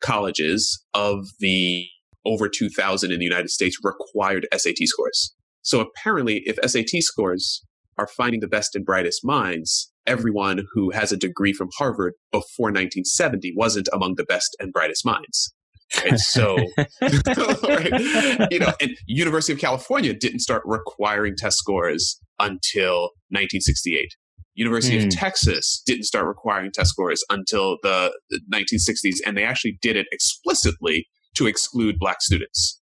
[0.00, 1.86] colleges of the
[2.26, 5.34] over 2,000 in the United States required SAT scores.
[5.62, 7.64] So apparently, if SAT scores
[7.98, 12.68] are finding the best and brightest minds, everyone who has a degree from Harvard before
[12.68, 15.54] 1970 wasn't among the best and brightest minds.
[16.04, 16.56] And so,
[17.00, 24.08] right, you know, and University of California didn't start requiring test scores until 1968.
[24.56, 25.08] University of hmm.
[25.08, 28.12] Texas didn't start requiring test scores until the
[28.52, 32.80] 1960s, and they actually did it explicitly to exclude black students.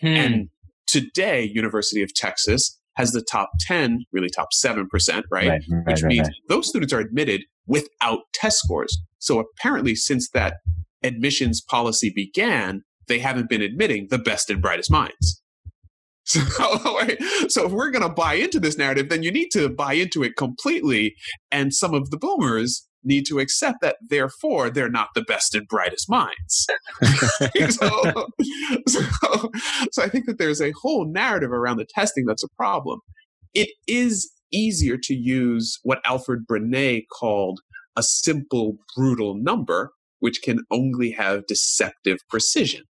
[0.00, 0.06] Hmm.
[0.06, 0.48] And
[0.86, 5.24] today, University of Texas has the top 10, really top 7%, right?
[5.30, 8.96] right, right Which right, means those students are admitted without test scores.
[9.18, 10.54] So apparently, since that
[11.02, 15.42] admissions policy began, they haven't been admitting the best and brightest minds.
[16.28, 16.40] So,
[17.48, 20.24] so if we're going to buy into this narrative, then you need to buy into
[20.24, 21.14] it completely.
[21.52, 25.66] And some of the boomers need to accept that therefore they're not the best and
[25.68, 26.66] brightest minds.
[27.70, 28.28] so,
[28.86, 29.50] so,
[29.92, 33.00] so I think that there's a whole narrative around the testing that's a problem.
[33.54, 37.60] It is easier to use what Alfred Binet called
[37.96, 42.84] a simple, brutal number, which can only have deceptive precision.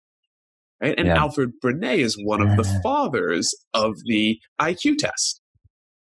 [0.81, 0.95] Right?
[0.97, 1.17] And yeah.
[1.17, 5.41] Alfred Binet is one of the fathers of the IQ test.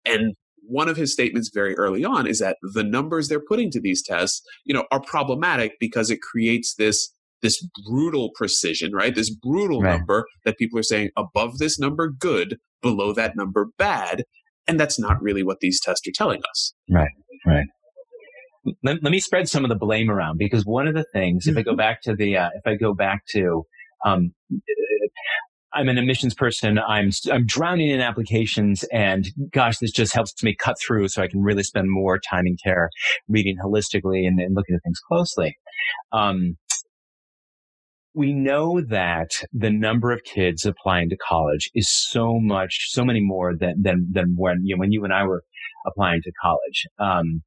[0.04, 0.34] And
[0.68, 4.02] one of his statements very early on is that the numbers they're putting to these
[4.02, 9.14] tests, you know, are problematic because it creates this this brutal precision, right?
[9.14, 9.98] This brutal right.
[9.98, 14.24] number that people are saying above this number good, below that number bad,
[14.66, 16.74] and that's not really what these tests are telling us.
[16.90, 17.10] Right,
[17.46, 17.66] right.
[18.82, 21.56] Let, let me spread some of the blame around because one of the things, if
[21.56, 23.64] I go back to the, uh, if I go back to
[24.04, 24.32] um,
[25.72, 26.78] I'm an admissions person.
[26.78, 31.28] I'm I'm drowning in applications, and gosh, this just helps me cut through, so I
[31.28, 32.90] can really spend more time and care
[33.28, 35.56] reading holistically and, and looking at things closely.
[36.12, 36.56] Um,
[38.14, 43.20] we know that the number of kids applying to college is so much, so many
[43.20, 45.42] more than than than when you know, when you and I were
[45.86, 46.86] applying to college.
[46.98, 47.42] Um,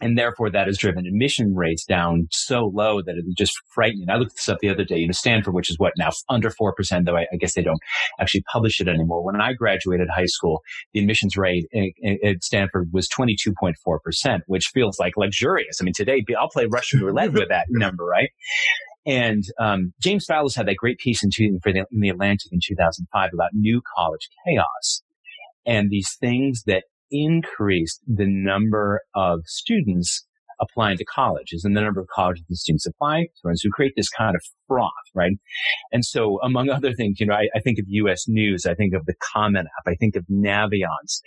[0.00, 4.08] and therefore, that has driven admission rates down so low that it's just frightening.
[4.08, 4.98] I looked this up the other day.
[4.98, 7.80] You know, Stanford, which is what now under 4%, though I, I guess they don't
[8.18, 9.22] actually publish it anymore.
[9.22, 15.16] When I graduated high school, the admissions rate at Stanford was 22.4%, which feels like
[15.16, 15.78] luxurious.
[15.80, 18.30] I mean, today I'll play Russian roulette with that number, right?
[19.06, 23.30] And um, James Fallows had that great piece in, the, in the Atlantic in 2005
[23.32, 25.02] about new college chaos
[25.66, 30.26] and these things that increased the number of students
[30.60, 33.48] applying to colleges and the number of colleges the students apply to.
[33.48, 35.32] And so create this kind of froth, right?
[35.92, 38.94] And so among other things, you know, I, I think of US News, I think
[38.94, 41.20] of the Common app, I think of Naviance.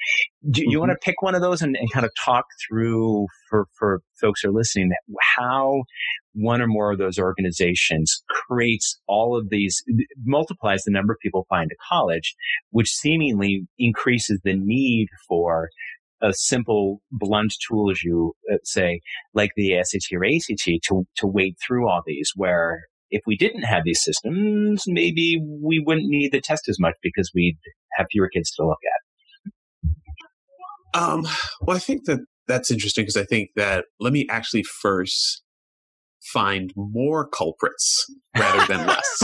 [0.50, 0.80] Do you mm-hmm.
[0.80, 4.42] want to pick one of those and, and kind of talk through for, for folks
[4.42, 4.92] who are listening
[5.38, 5.84] how
[6.34, 9.84] one or more of those organizations creates all of these,
[10.26, 12.36] multiplies the number of people applying to college,
[12.72, 15.70] which seemingly increases the need for
[16.24, 19.02] a simple, blunt tool, as you uh, say,
[19.34, 23.64] like the SAT or ACT to, to wade through all these where if we didn't
[23.64, 27.58] have these systems, maybe we wouldn't need the test as much because we'd
[27.96, 28.80] have fewer kids to look
[30.96, 31.00] at.
[31.00, 31.28] Um,
[31.62, 35.43] well, I think that that's interesting because I think that let me actually first
[36.34, 39.20] find more culprits rather than less.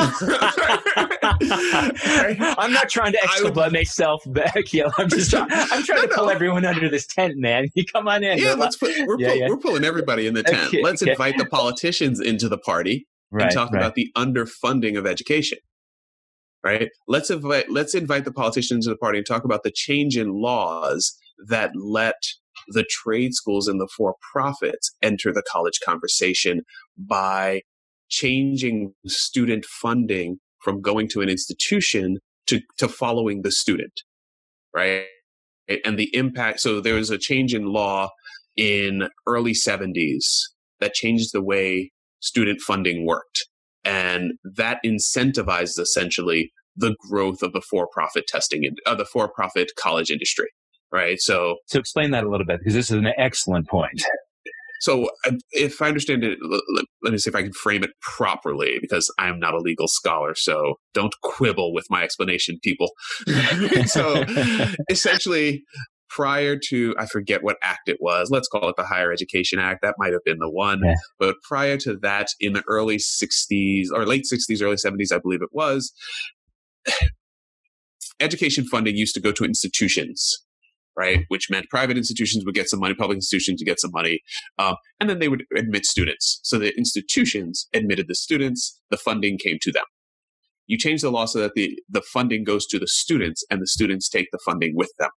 [2.58, 4.72] I'm not trying to exculpate myself back.
[4.72, 6.32] Yeah, I'm just trying, I'm trying no, to pull no.
[6.32, 7.70] everyone under this tent, man.
[7.74, 8.38] You come on in.
[8.38, 9.50] Yeah, let's put, we're, yeah, pull, yeah.
[9.50, 10.68] we're pulling everybody in the tent.
[10.68, 11.12] Okay, let's okay.
[11.12, 13.80] invite the politicians into the party right, and talk right.
[13.80, 15.58] about the underfunding of education.
[16.64, 16.90] Right?
[17.08, 20.42] Let's invite let's invite the politicians to the party and talk about the change in
[20.42, 21.18] laws
[21.48, 22.22] that let
[22.68, 26.62] the trade schools and the for profits enter the college conversation
[27.00, 27.62] by
[28.10, 33.94] changing student funding from going to an institution to, to following the student,
[34.76, 35.06] right?
[35.86, 36.60] And the impact.
[36.60, 38.10] So there was a change in law
[38.58, 40.26] in early 70s
[40.80, 43.48] that changed the way student funding worked.
[43.86, 50.48] And that incentivized essentially the growth of the for-profit testing, uh, the for-profit college industry
[50.92, 51.20] right?
[51.20, 54.02] So, so explain that a little bit because this is an excellent point.
[54.80, 55.10] So,
[55.52, 56.40] if I understand it,
[57.04, 60.36] let me see if I can frame it properly because I'm not a legal scholar.
[60.36, 62.92] So, don't quibble with my explanation, people.
[63.86, 64.24] so,
[64.90, 65.64] essentially,
[66.10, 69.82] prior to, I forget what act it was, let's call it the Higher Education Act.
[69.82, 70.82] That might have been the one.
[70.84, 70.96] Yeah.
[71.20, 75.42] But prior to that, in the early 60s or late 60s, early 70s, I believe
[75.42, 75.94] it was,
[78.20, 80.44] education funding used to go to institutions
[81.00, 81.24] right?
[81.30, 84.20] Which meant private institutions would get some money, public institutions would get some money,
[84.58, 86.42] um, and then they would admit students.
[86.44, 89.86] So the institutions admitted the students, the funding came to them.
[90.68, 93.68] You change the law so that the, the funding goes to the students and the
[93.68, 95.10] students take the funding with them.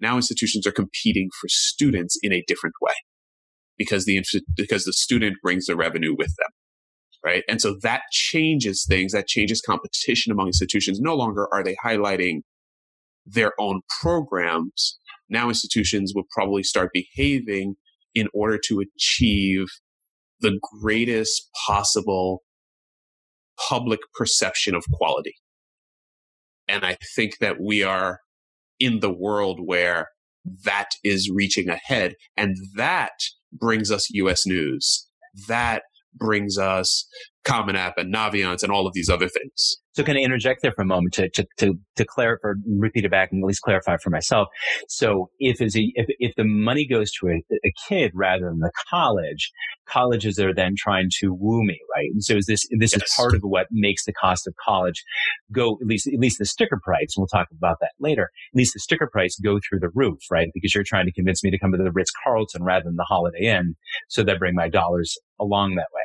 [0.00, 2.94] Now institutions are competing for students in a different way
[3.78, 4.22] because the,
[4.54, 6.50] because the student brings the revenue with them.
[7.22, 7.42] Right.
[7.48, 9.12] And so that changes things.
[9.12, 11.00] That changes competition among institutions.
[11.00, 12.40] No longer are they highlighting
[13.26, 17.76] their own programs, now institutions will probably start behaving
[18.14, 19.66] in order to achieve
[20.40, 22.42] the greatest possible
[23.68, 25.34] public perception of quality.
[26.66, 28.20] And I think that we are
[28.78, 30.08] in the world where
[30.64, 32.14] that is reaching ahead.
[32.36, 33.12] And that
[33.52, 35.06] brings us US News.
[35.48, 35.82] That
[36.14, 37.06] brings us
[37.44, 39.78] Common App and Naviance and all of these other things.
[39.92, 43.10] So can I interject there for a moment to, to, to, to clarify, repeat it
[43.10, 44.48] back and at least clarify for myself.
[44.88, 48.60] So if, is a, if, if the money goes to a, a kid rather than
[48.60, 49.50] the college,
[49.88, 52.08] colleges are then trying to woo me, right?
[52.12, 53.02] And so is this, this yes.
[53.02, 55.02] is part of what makes the cost of college
[55.50, 58.56] go, at least, at least the sticker price, and we'll talk about that later, at
[58.56, 60.48] least the sticker price go through the roof, right?
[60.54, 63.04] Because you're trying to convince me to come to the Ritz Carlton rather than the
[63.04, 63.74] Holiday Inn.
[64.08, 66.02] So that bring my dollars along that way.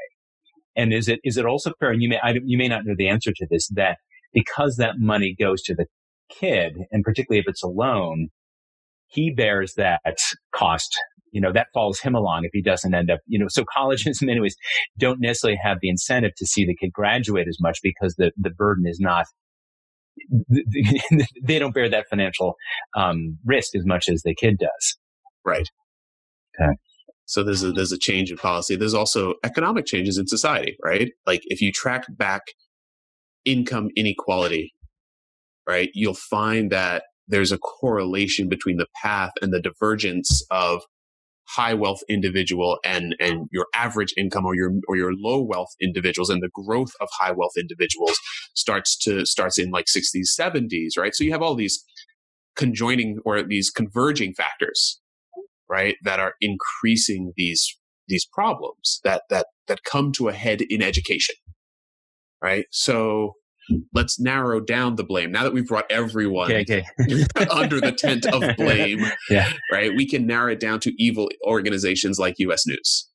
[0.75, 1.91] And is it is it also fair?
[1.91, 3.67] And you may I, you may not know the answer to this.
[3.69, 3.97] That
[4.33, 5.85] because that money goes to the
[6.29, 8.29] kid, and particularly if it's a loan,
[9.07, 10.01] he bears that
[10.53, 10.95] cost.
[11.31, 13.19] You know that falls him along if he doesn't end up.
[13.25, 14.55] You know, so colleges in many ways
[14.97, 18.49] don't necessarily have the incentive to see the kid graduate as much because the the
[18.51, 19.25] burden is not.
[21.43, 22.55] they don't bear that financial
[22.95, 24.97] um, risk as much as the kid does.
[25.43, 25.67] Right.
[26.59, 26.71] Okay.
[27.25, 27.75] So there's a, mm-hmm.
[27.75, 28.75] there's a change in policy.
[28.75, 31.11] There's also economic changes in society, right?
[31.25, 32.41] Like if you track back
[33.45, 34.73] income inequality,
[35.67, 40.83] right, you'll find that there's a correlation between the path and the divergence of
[41.47, 46.29] high wealth individual and and your average income or your or your low wealth individuals
[46.29, 48.17] and the growth of high wealth individuals
[48.55, 51.83] starts to starts in like 60s 70s right so you have all these
[52.55, 54.99] conjoining or these converging factors
[55.69, 60.81] right, that are increasing these these problems that that that come to a head in
[60.81, 61.35] education.
[62.41, 62.65] Right?
[62.71, 63.33] So
[63.93, 65.31] let's narrow down the blame.
[65.31, 67.47] Now that we've brought everyone okay, okay.
[67.51, 69.51] under the tent of blame, yeah.
[69.71, 69.91] right?
[69.95, 73.09] We can narrow it down to evil organizations like US News.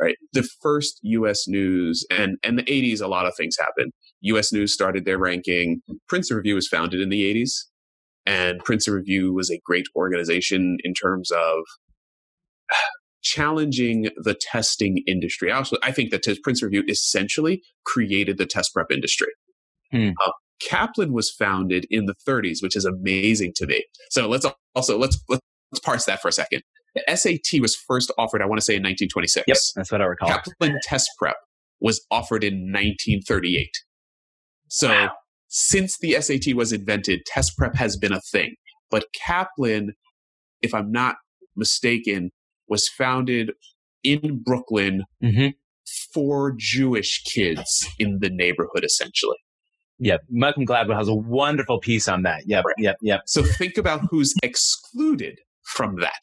[0.00, 0.16] Right?
[0.32, 3.92] The first US News and and the 80s a lot of things happened.
[4.22, 5.82] US News started their ranking.
[6.08, 7.50] Princeton Review was founded in the 80s.
[8.26, 11.60] And Princeton Review was a great organization in terms of
[13.22, 15.50] challenging the testing industry.
[15.50, 19.28] I also I think that Princeton Review essentially created the test prep industry.
[19.92, 20.10] Hmm.
[20.24, 23.84] Uh, Kaplan was founded in the 30s, which is amazing to me.
[24.10, 25.42] So let's also let's let's
[25.84, 26.62] parse that for a second.
[26.94, 29.44] The SAT was first offered, I want to say, in 1926.
[29.46, 30.28] Yep, that's what I recall.
[30.28, 31.36] Kaplan Test Prep
[31.78, 33.68] was offered in 1938.
[34.68, 35.10] So wow
[35.58, 38.56] since the SAT was invented, test prep has been a thing.
[38.90, 39.94] But Kaplan,
[40.60, 41.16] if I'm not
[41.56, 42.30] mistaken,
[42.68, 43.52] was founded
[44.04, 45.48] in Brooklyn mm-hmm.
[46.12, 49.38] for Jewish kids in the neighborhood, essentially.
[49.98, 50.24] Yep.
[50.28, 52.42] Malcolm Gladwell has a wonderful piece on that.
[52.44, 52.64] Yep.
[52.66, 52.74] Right.
[52.76, 52.96] Yep.
[53.00, 53.20] Yep.
[53.24, 56.20] So think about who's excluded from that.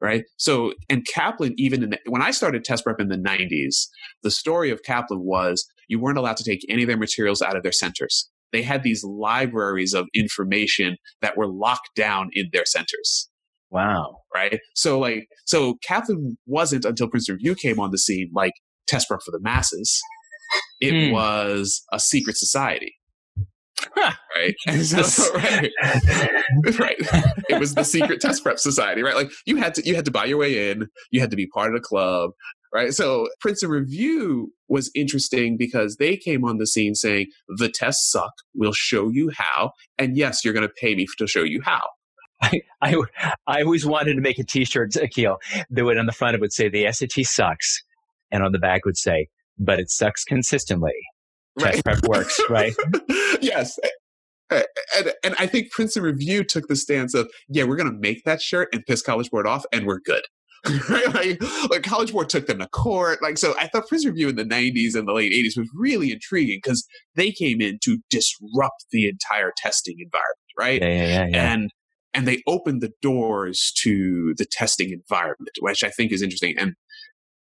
[0.00, 0.24] right?
[0.38, 3.86] So, and Kaplan, even in the, when I started test prep in the 90s,
[4.24, 7.56] the story of Kaplan was you weren't allowed to take any of their materials out
[7.56, 8.30] of their centers.
[8.52, 13.28] They had these libraries of information that were locked down in their centers.
[13.70, 14.20] Wow.
[14.34, 14.58] Right.
[14.74, 18.52] So, like, so Kaplan wasn't until Princeton Review came on the scene, like
[18.86, 20.00] test prep for the masses.
[20.80, 21.12] It Hmm.
[21.12, 22.94] was a secret society.
[23.94, 24.12] Huh.
[24.34, 24.54] Right.
[24.66, 25.70] And so, right.
[26.78, 26.96] right.
[27.48, 29.14] It was the secret test prep society, right?
[29.14, 31.46] Like you had to you had to buy your way in, you had to be
[31.46, 32.30] part of the club,
[32.72, 32.92] right?
[32.92, 38.10] So Prince Princeton Review was interesting because they came on the scene saying the tests
[38.10, 41.60] suck, we'll show you how, and yes, you're going to pay me to show you
[41.64, 41.80] how.
[42.40, 42.94] I, I,
[43.46, 45.38] I always wanted to make a t-shirt, Akil,
[45.70, 47.82] that would on the front it would say the SAT sucks.
[48.30, 50.92] And on the back would say, but it sucks consistently.
[51.58, 52.74] Test prep works, right?
[53.40, 53.78] yes.
[54.50, 54.64] And,
[55.24, 58.40] and I think Princeton Review took the stance of, yeah, we're going to make that
[58.40, 60.22] shirt and piss College Board off, and we're good.
[60.88, 61.14] right?
[61.14, 63.22] Like, like College Board took them to court.
[63.22, 66.12] Like, so I thought Princeton Review in the 90s and the late 80s was really
[66.12, 70.82] intriguing because they came in to disrupt the entire testing environment, right?
[70.82, 71.52] Yeah, yeah, yeah.
[71.52, 71.70] And
[72.14, 76.54] and they opened the doors to the testing environment, which I think is interesting.
[76.58, 76.74] And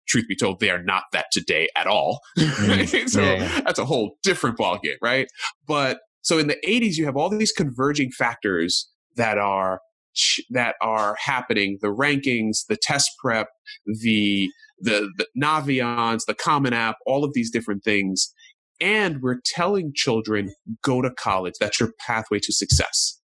[0.07, 2.21] truth be told, they are not that today at all.
[2.39, 2.71] Mm-hmm.
[2.71, 3.09] Right?
[3.09, 3.61] So yeah.
[3.63, 5.27] that's a whole different ballgame, right?
[5.67, 9.81] But so in the 80s, you have all these converging factors that are
[10.17, 13.49] ch- that are happening: the rankings, the test prep,
[13.87, 18.33] the the, the Naviance, the Common App, all of these different things.
[18.81, 21.55] And we're telling children, go to college.
[21.59, 23.19] That's your pathway to success.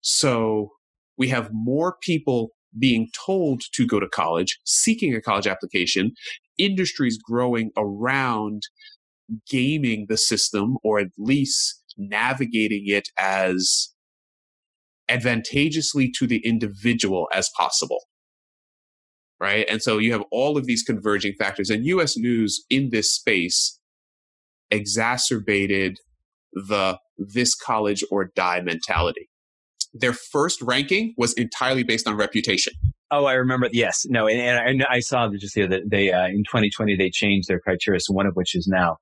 [0.00, 0.70] So
[1.16, 6.12] we have more people being told to go to college, seeking a college application,
[6.58, 8.62] industries growing around
[9.48, 13.93] gaming the system or at least navigating it as
[15.08, 17.98] advantageously to the individual as possible.
[19.40, 19.66] Right.
[19.68, 23.78] And so you have all of these converging factors, and US News in this space
[24.70, 25.98] exacerbated
[26.52, 29.28] the this college or die mentality.
[29.92, 32.72] Their first ranking was entirely based on reputation.
[33.10, 33.68] Oh, I remember.
[33.72, 37.48] Yes, no, and, and I, saw just the other they uh, in 2020 they changed
[37.48, 38.96] their criteria, so one of which is now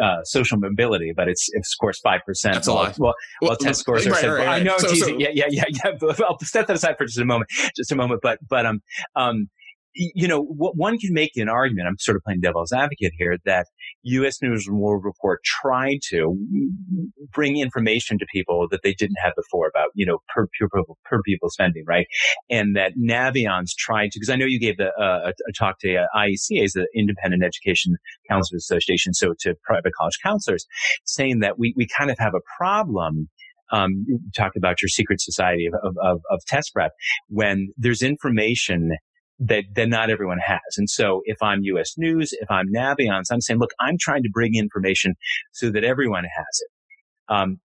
[0.00, 2.54] uh, social mobility, but it's, it's of course five percent.
[2.54, 2.94] That's a lie.
[2.98, 4.10] Well, well, test scores are.
[4.10, 5.90] right, right, I know, So- so- yeah, yeah, yeah, yeah.
[6.28, 8.20] I'll set that aside for just a moment, just a moment.
[8.22, 8.82] But, but um,
[9.16, 9.48] um,
[9.94, 11.86] you know, one can make an argument.
[11.86, 13.66] I'm sort of playing devil's advocate here that
[14.02, 14.42] U.S.
[14.42, 16.36] News and World Report tried to
[17.32, 21.22] bring information to people that they didn't have before about, you know, per pupil, per
[21.22, 22.06] pupil spending, right?
[22.50, 25.96] And that Naviance tried to, because I know you gave uh, a, a talk to
[25.96, 27.96] uh, IECA, the Independent Education
[28.28, 30.66] Counselors Association, so to private college counselors,
[31.04, 33.28] saying that we, we kind of have a problem.
[33.72, 36.92] Um, you talked about your secret society of, of, of test prep
[37.28, 38.90] when there's information
[39.40, 40.60] that, that not everyone has.
[40.76, 44.30] And so if I'm US News, if I'm Naviance, I'm saying, look, I'm trying to
[44.32, 45.14] bring information
[45.52, 46.70] so that everyone has it.
[47.34, 47.60] Um,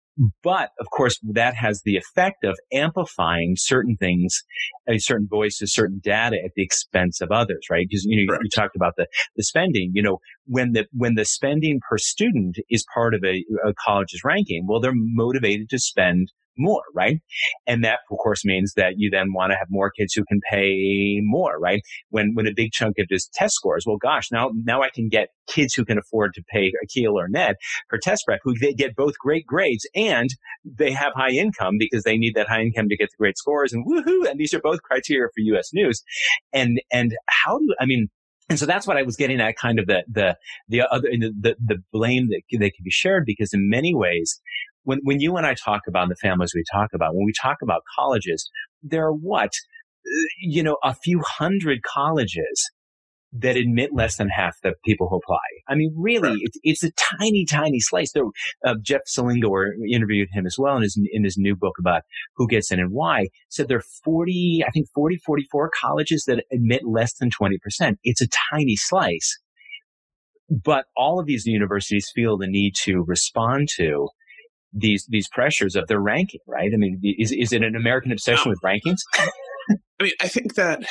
[0.43, 4.43] but of course, that has the effect of amplifying certain things,
[4.89, 7.85] uh, certain voices, certain data at the expense of others, right?
[7.87, 8.43] Because you, know, Correct.
[8.43, 9.91] you talked about the, the spending.
[9.93, 14.21] You know, when the when the spending per student is part of a, a college's
[14.23, 17.19] ranking, well, they're motivated to spend more, right?
[17.65, 20.39] And that, of course, means that you then want to have more kids who can
[20.51, 21.81] pay more, right?
[22.09, 25.09] When when a big chunk of this test scores, well, gosh, now now I can
[25.09, 27.55] get kids who can afford to pay Akil or Ned
[27.89, 30.29] for test prep, who they get both great grades and
[30.65, 33.73] they have high income because they need that high income to get the great scores
[33.73, 34.29] and woohoo!
[34.29, 35.69] And these are both criteria for U.S.
[35.73, 36.03] News.
[36.53, 38.07] And and how do I mean?
[38.49, 40.37] And so that's what I was getting at, kind of the the
[40.69, 44.39] the other the the, the blame that that can be shared because in many ways.
[44.87, 47.57] When, when you and I talk about the families we talk about, when we talk
[47.61, 48.49] about colleges,
[48.81, 52.71] there are what, uh, you know, a few hundred colleges
[53.33, 55.43] that admit less than half the people who apply.
[55.67, 56.37] I mean, really, Right.
[56.39, 58.13] it's, it's a tiny, tiny slice.
[58.13, 58.23] There,
[58.65, 62.03] uh, Jeff Selingo or interviewed him as well in his, in his new book about
[62.37, 66.45] who gets in and why said there are 40, I think 40, 44 colleges that
[66.49, 67.57] admit less than 20%.
[68.05, 69.37] It's a tiny slice.
[70.49, 74.07] But all of these universities feel the need to respond to
[74.79, 76.71] these, these pressures of their ranking, right?
[76.73, 78.97] I mean, is, is it an American obsession with rankings?
[79.99, 80.83] I mean, I think that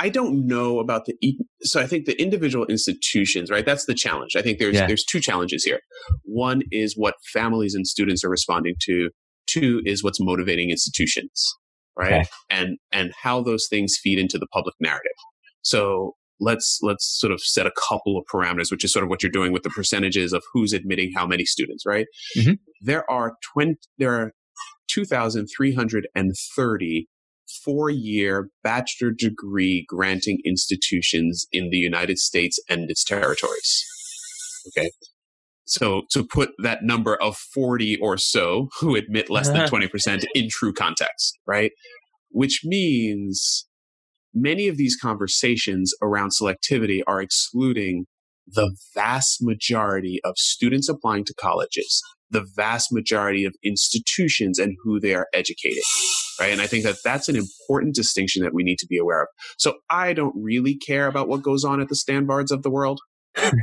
[0.00, 1.14] I don't know about the
[1.62, 3.64] so I think the individual institutions, right?
[3.66, 4.36] That's the challenge.
[4.36, 4.86] I think there's Yeah.
[4.86, 5.80] there's two challenges here.
[6.24, 9.10] One is what families and students are responding to.
[9.48, 11.52] Two is what's motivating institutions,
[11.96, 12.12] right?
[12.12, 12.24] Okay.
[12.50, 15.10] And and how those things feed into the public narrative.
[15.62, 19.22] So let's let's sort of set a couple of parameters, which is sort of what
[19.22, 22.06] you're doing with the percentages of who's admitting how many students, right?
[22.36, 22.58] Mhm.
[22.80, 24.32] There are twenty there are
[24.88, 27.08] two thousand three hundred and thirty
[27.64, 33.84] four year bachelor degree granting institutions in the United States and its territories.
[34.68, 34.90] Okay.
[35.64, 40.48] So to put that number of 40 or so who admit less than 20% in
[40.50, 41.72] true context, right?
[42.30, 43.67] Which means
[44.34, 48.06] many of these conversations around selectivity are excluding
[48.46, 54.98] the vast majority of students applying to colleges, the vast majority of institutions and who
[55.00, 55.82] they are educating.
[56.40, 56.52] Right.
[56.52, 59.28] And I think that that's an important distinction that we need to be aware of.
[59.58, 63.00] So I don't really care about what goes on at the Stanbards of the world.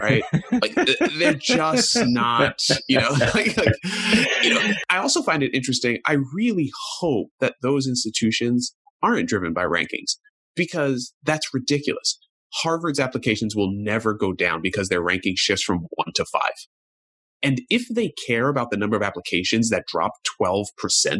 [0.01, 0.23] right?
[0.51, 0.75] like
[1.17, 3.73] they're just not, you know, like, like,
[4.41, 4.73] you know.
[4.89, 5.99] I also find it interesting.
[6.05, 10.15] I really hope that those institutions aren't driven by rankings
[10.55, 12.19] because that's ridiculous.
[12.55, 16.53] Harvard's applications will never go down because their ranking shifts from one to five.
[17.43, 20.65] And if they care about the number of applications that drop 12%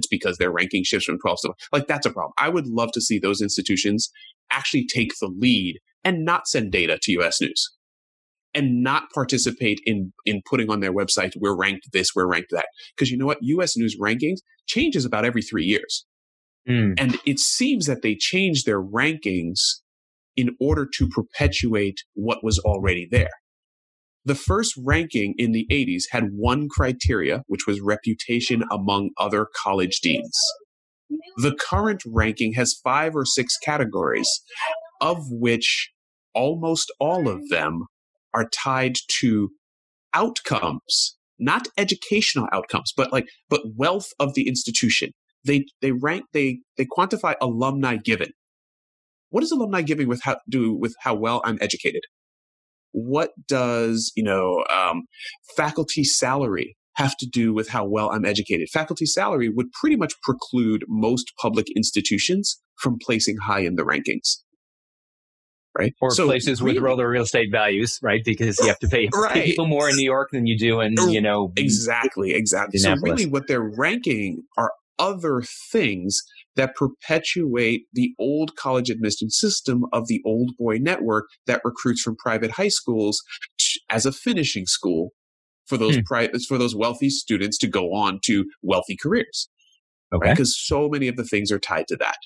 [0.10, 2.34] because their ranking shifts from 12 to like that's a problem.
[2.40, 4.10] I would love to see those institutions
[4.52, 7.70] actually take the lead and not send data to US News
[8.54, 12.68] and not participate in in putting on their website we're ranked this, we're ranked that.
[12.96, 13.40] Because you know what?
[13.42, 16.06] US News rankings changes about every 3 years.
[16.68, 16.96] Mm.
[16.98, 19.60] And it seems that they changed their rankings
[20.36, 23.30] in order to perpetuate what was already there.
[24.26, 30.00] The first ranking in the 80s had one criteria, which was reputation among other college
[30.02, 30.36] deans.
[31.38, 34.28] The current ranking has five or six categories,
[35.00, 35.92] of which
[36.34, 37.86] almost all of them
[38.34, 39.50] are tied to
[40.14, 45.12] outcomes, not educational outcomes, but like, but wealth of the institution.
[45.46, 48.30] They, they rank, they, they quantify alumni given.
[49.30, 52.02] What does alumni giving with how, do with how well I'm educated?
[52.92, 55.04] What does, you know, um,
[55.58, 58.70] faculty salary have to do with how well I'm educated?
[58.70, 64.38] Faculty salary would pretty much preclude most public institutions from placing high in the rankings
[65.78, 65.94] right?
[66.02, 68.22] Or so places really, with lower real estate values, right?
[68.24, 69.34] Because you have to pay, right.
[69.34, 72.80] pay, people more in New York than you do in, you know, exactly, exactly.
[72.80, 75.42] So really, what they're ranking are other
[75.72, 76.22] things
[76.56, 82.16] that perpetuate the old college admission system of the old boy network that recruits from
[82.16, 83.22] private high schools
[83.90, 85.10] as a finishing school
[85.66, 86.02] for those hmm.
[86.06, 89.50] pri- for those wealthy students to go on to wealthy careers.
[90.14, 90.30] Okay.
[90.30, 90.78] Because right?
[90.78, 92.18] so many of the things are tied to that.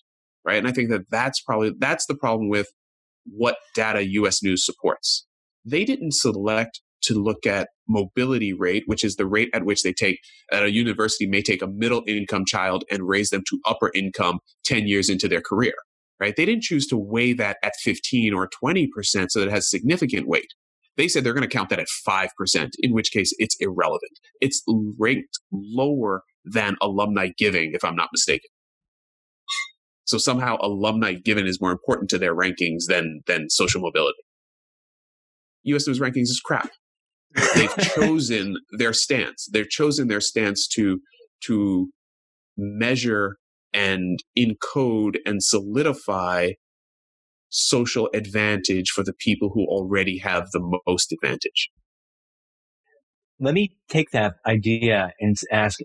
[0.46, 0.58] Right.
[0.58, 2.68] And I think that that's probably, that's the problem with
[3.26, 5.26] what data US News supports.
[5.66, 9.92] They didn't select to look at mobility rate, which is the rate at which they
[9.92, 10.20] take
[10.52, 14.40] at a university may take a middle income child and raise them to upper income
[14.66, 15.74] 10 years into their career,
[16.20, 16.36] right?
[16.36, 18.88] They didn't choose to weigh that at 15 or 20%
[19.30, 20.54] so that it has significant weight.
[20.98, 24.12] They said they're going to count that at 5%, in which case it's irrelevant.
[24.42, 24.62] It's
[25.00, 28.50] ranked lower than alumni giving, if I'm not mistaken.
[30.06, 34.20] So somehow alumni given is more important to their rankings than, than social mobility.
[35.64, 36.70] US News rankings is crap.
[37.56, 39.48] They've chosen their stance.
[39.52, 41.00] They've chosen their stance to
[41.46, 41.90] to
[42.58, 43.38] measure
[43.74, 46.52] and encode and solidify
[47.50, 51.70] social advantage for the people who already have the most advantage.
[53.40, 55.80] Let me take that idea and ask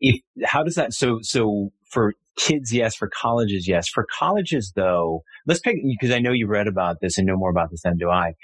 [0.00, 5.22] if how does that so so for kids yes for colleges yes for colleges though
[5.46, 7.98] let's pick because I know you read about this and know more about this than
[7.98, 8.34] do I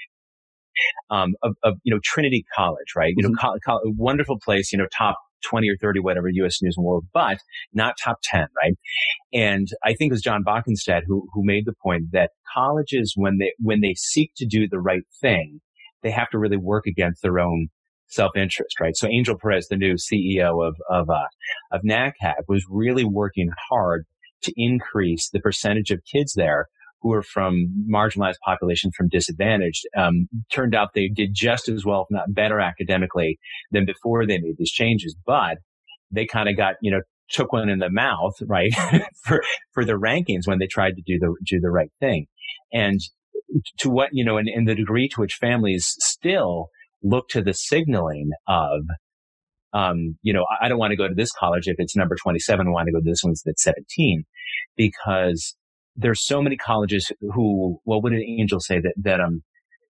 [1.09, 3.13] um, of, of, you know, Trinity College, right?
[3.15, 3.33] You mm-hmm.
[3.33, 6.61] know, co- co- wonderful place, you know, top 20 or 30, whatever U.S.
[6.61, 7.39] News and World, but
[7.73, 8.73] not top 10, right?
[9.33, 13.37] And I think it was Jon Boeckenstedt who, who made the point that colleges, when
[13.37, 15.61] they, when they seek to do the right thing,
[16.03, 17.67] they have to really work against their own
[18.07, 18.95] self-interest, right?
[18.95, 21.27] So Angel Perez, the new CEO of, of, uh,
[21.71, 24.05] of NACAC was really working hard
[24.41, 26.67] to increase the percentage of kids there
[27.01, 32.01] who are from marginalized populations from disadvantaged um, turned out they did just as well,
[32.01, 33.39] if not better academically
[33.71, 35.15] than before they made these changes.
[35.25, 35.57] But
[36.11, 38.73] they kind of got, you know, took one in the mouth, right,
[39.23, 39.41] for,
[39.71, 42.25] for the rankings when they tried to do the, do the right thing.
[42.73, 42.99] And
[43.79, 46.69] to what, you know, and, and the degree to which families still
[47.01, 48.81] look to the signaling of,
[49.73, 52.67] um, you know, I don't want to go to this college if it's number 27.
[52.67, 54.23] I want to go to this one that's 17
[54.75, 55.55] because
[55.99, 59.43] there's so many colleges who, what would an Angel say that, that, um,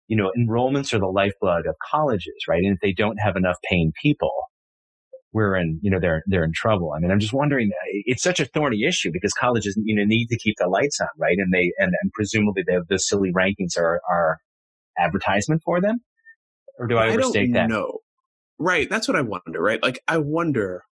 [0.09, 2.63] you know, enrollments are the lifeblood of colleges, right?
[2.63, 4.33] And if they don't have enough paying people,
[5.33, 6.93] we're in, you know, they're, they're in trouble.
[6.95, 7.71] I mean, I'm just wondering,
[8.05, 11.09] it's such a thorny issue because colleges, you know, need to keep the lights on,
[11.17, 11.39] right?
[11.39, 14.39] And they, and, and presumably the, the silly rankings are, are
[14.99, 16.01] advertisement for them.
[16.79, 17.69] Or do I overstate I that?
[17.69, 17.99] No.
[18.59, 18.91] Right.
[18.91, 19.83] That's what I wonder, right?
[19.83, 20.83] Like, I wonder,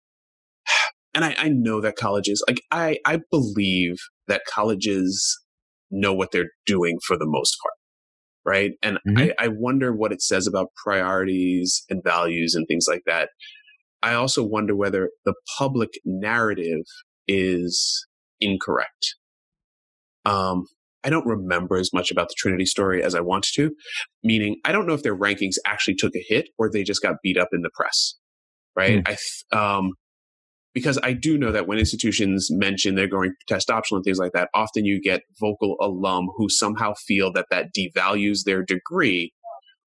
[1.15, 3.97] and I, I know that colleges, like, I, I believe
[4.31, 5.39] that colleges
[5.91, 7.75] know what they're doing for the most part.
[8.47, 8.73] Right.
[8.83, 9.19] And mm-hmm.
[9.19, 13.29] I, I wonder what it says about priorities and values and things like that.
[14.03, 16.85] I also wonder whether the public narrative
[17.29, 18.07] is
[18.41, 19.17] incorrect.
[20.25, 20.65] Um,
[21.05, 23.73] I don't remember as much about the Trinity story as I want to,
[24.23, 27.17] meaning I don't know if their rankings actually took a hit or they just got
[27.23, 28.15] beat up in the press,
[28.77, 29.03] right?
[29.05, 29.17] Mm.
[29.53, 29.93] I, um,
[30.73, 34.33] because I do know that when institutions mention they're going test optional and things like
[34.33, 39.33] that, often you get vocal alum who somehow feel that that devalues their degree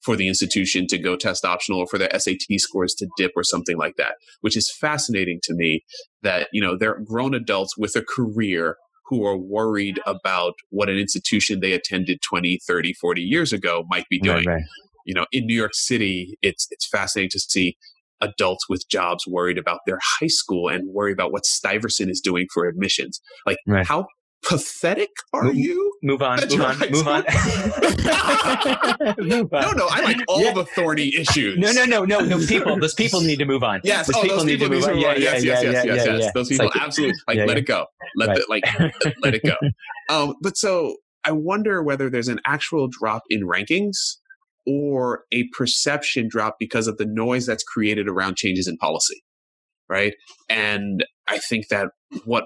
[0.01, 3.43] for the institution to go test optional or for their SAT scores to dip or
[3.43, 5.83] something like that, which is fascinating to me
[6.21, 8.75] that, you know, they're grown adults with a career
[9.05, 14.05] who are worried about what an institution they attended 20, 30, 40 years ago might
[14.09, 14.45] be doing.
[14.45, 14.63] Right, right.
[15.05, 17.77] You know, in New York City, it's it's fascinating to see
[18.23, 22.47] adults with jobs worried about their high school and worry about what Stuyvesant is doing
[22.53, 23.19] for admissions.
[23.45, 23.85] Like right.
[23.85, 24.07] how
[24.43, 25.93] pathetic are move, you?
[26.03, 27.23] Move on, move on, move on.
[29.17, 29.61] move on.
[29.61, 30.53] No, no, I like all yeah.
[30.53, 31.57] the thorny issues.
[31.57, 32.45] No, no, no, no, no.
[32.45, 33.81] People, those people need to move on.
[33.83, 34.99] Yes, those oh, people those need people to move on.
[34.99, 37.85] Yeah, yes, yes, yes, yes, yes, Those people like, absolutely like let it go.
[38.17, 38.37] Let right.
[38.37, 38.63] the, like
[39.21, 39.55] let it go.
[40.09, 44.17] Um, but so I wonder whether there's an actual drop in rankings
[44.65, 49.23] or a perception drop because of the noise that's created around changes in policy.
[49.89, 50.13] Right.
[50.49, 51.89] And I think that
[52.25, 52.45] what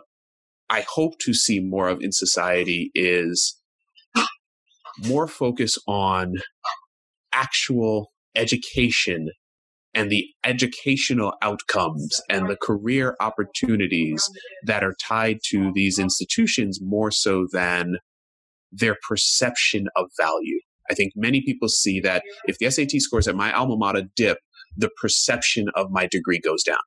[0.69, 3.57] I hope to see more of in society is
[5.05, 6.33] more focus on
[7.33, 9.29] actual education
[9.93, 14.23] and the educational outcomes and the career opportunities
[14.65, 17.97] that are tied to these institutions more so than
[18.71, 20.59] their perception of value.
[20.89, 24.39] I think many people see that if the SAT scores at my alma mater dip,
[24.75, 26.77] the perception of my degree goes down.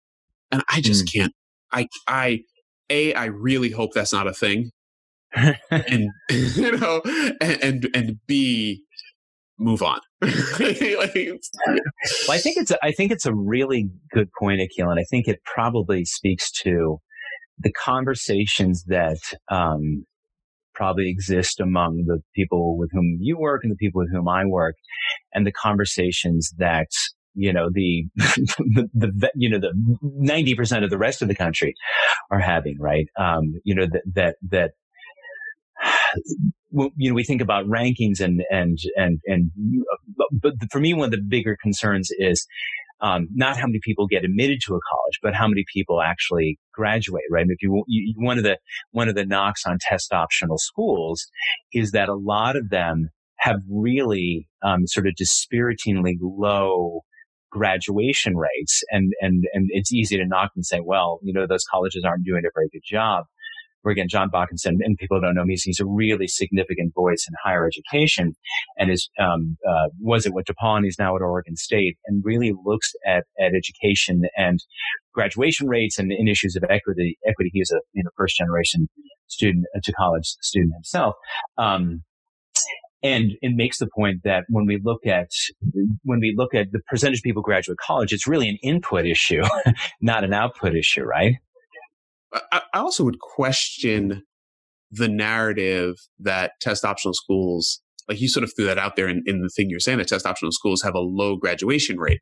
[0.51, 1.13] And I just mm.
[1.13, 1.33] can't.
[1.73, 2.41] I, I,
[2.89, 4.71] A, I really hope that's not a thing.
[5.35, 7.03] and, you know,
[7.41, 8.83] and, and, and B,
[9.59, 10.01] move on.
[10.23, 14.99] like, well, I think it's a, I think it's a really good point, Akil, and
[14.99, 16.99] I think it probably speaks to
[17.59, 19.19] the conversations that
[19.51, 20.07] um,
[20.75, 24.45] probably exist among the people with whom you work and the people with whom I
[24.45, 24.77] work
[25.35, 26.89] and the conversations that
[27.35, 31.75] you know the, the, the you know the 90% of the rest of the country
[32.31, 33.07] are having right?
[33.19, 34.71] Um, you know that that that
[36.73, 39.51] you know we think about rankings and and and and
[40.33, 42.47] but for me one of the bigger concerns is
[43.01, 46.59] um, not how many people get admitted to a college, but how many people actually
[46.73, 47.43] graduate, right?
[47.43, 48.59] And if you, you, one of the,
[48.91, 51.27] one of the knocks on test optional schools
[51.73, 57.01] is that a lot of them have really, um, sort of dispiritingly low
[57.51, 58.83] graduation rates.
[58.91, 62.25] And, and, and it's easy to knock and say, well, you know, those colleges aren't
[62.25, 63.25] doing a very good job
[63.83, 67.35] where again, Jon Boeckenstedt, and people don't know me, he's a really significant voice in
[67.43, 68.35] higher education
[68.79, 72.93] and is, um, uh, was at DePaul he's now at Oregon State and really looks
[73.07, 74.61] at, at education and
[75.13, 77.19] graduation rates and in issues of equity.
[77.27, 77.51] Equity.
[77.53, 78.89] He is a, you know, first generation
[79.27, 81.15] student uh, to college student himself.
[81.59, 82.03] Um,
[83.03, 85.31] and it makes the point that when we look at
[86.05, 89.43] when we look at the percentage of people graduate college, it's really an input issue,
[90.03, 91.37] not an output issue, right?
[92.33, 94.23] I, also would question
[94.91, 99.23] the narrative that test optional schools, like you sort of threw that out there in,
[99.27, 102.21] in the thing you're saying that test optional schools have a low graduation rate,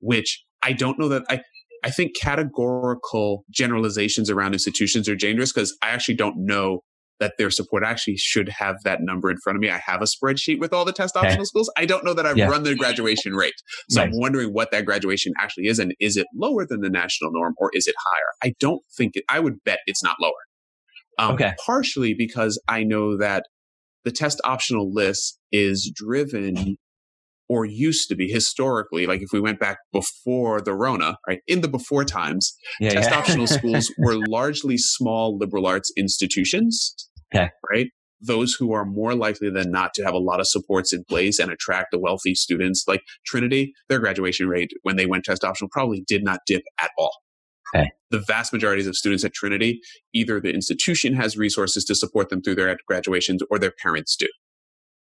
[0.00, 1.40] which I don't know that I,
[1.84, 6.80] I think categorical generalizations around institutions are dangerous because I actually don't know
[7.20, 9.70] that their support actually should have that number in front of me.
[9.70, 11.44] I have a spreadsheet with all the test optional okay.
[11.44, 11.70] schools.
[11.76, 12.48] I don't know that I've yeah.
[12.48, 13.54] run the graduation rate.
[13.88, 14.12] So nice.
[14.12, 15.78] I'm wondering what that graduation actually is.
[15.78, 18.50] And is it lower than the national norm or is it higher?
[18.50, 20.32] I don't think it, I would bet it's not lower.
[21.18, 21.54] Um, okay.
[21.64, 23.44] Partially because I know that
[24.04, 26.76] the test optional list is driven
[27.48, 31.40] or used to be historically, like if we went back before the Rona, right?
[31.46, 33.18] In the before times, yeah, test yeah.
[33.18, 37.50] optional schools were largely small liberal arts institutions, okay.
[37.70, 37.88] right?
[38.20, 41.38] Those who are more likely than not to have a lot of supports in place
[41.38, 45.68] and attract the wealthy students, like Trinity, their graduation rate when they went test optional
[45.70, 47.14] probably did not dip at all.
[47.74, 47.90] Okay.
[48.10, 49.80] The vast majorities of students at Trinity,
[50.14, 54.28] either the institution has resources to support them through their graduations or their parents do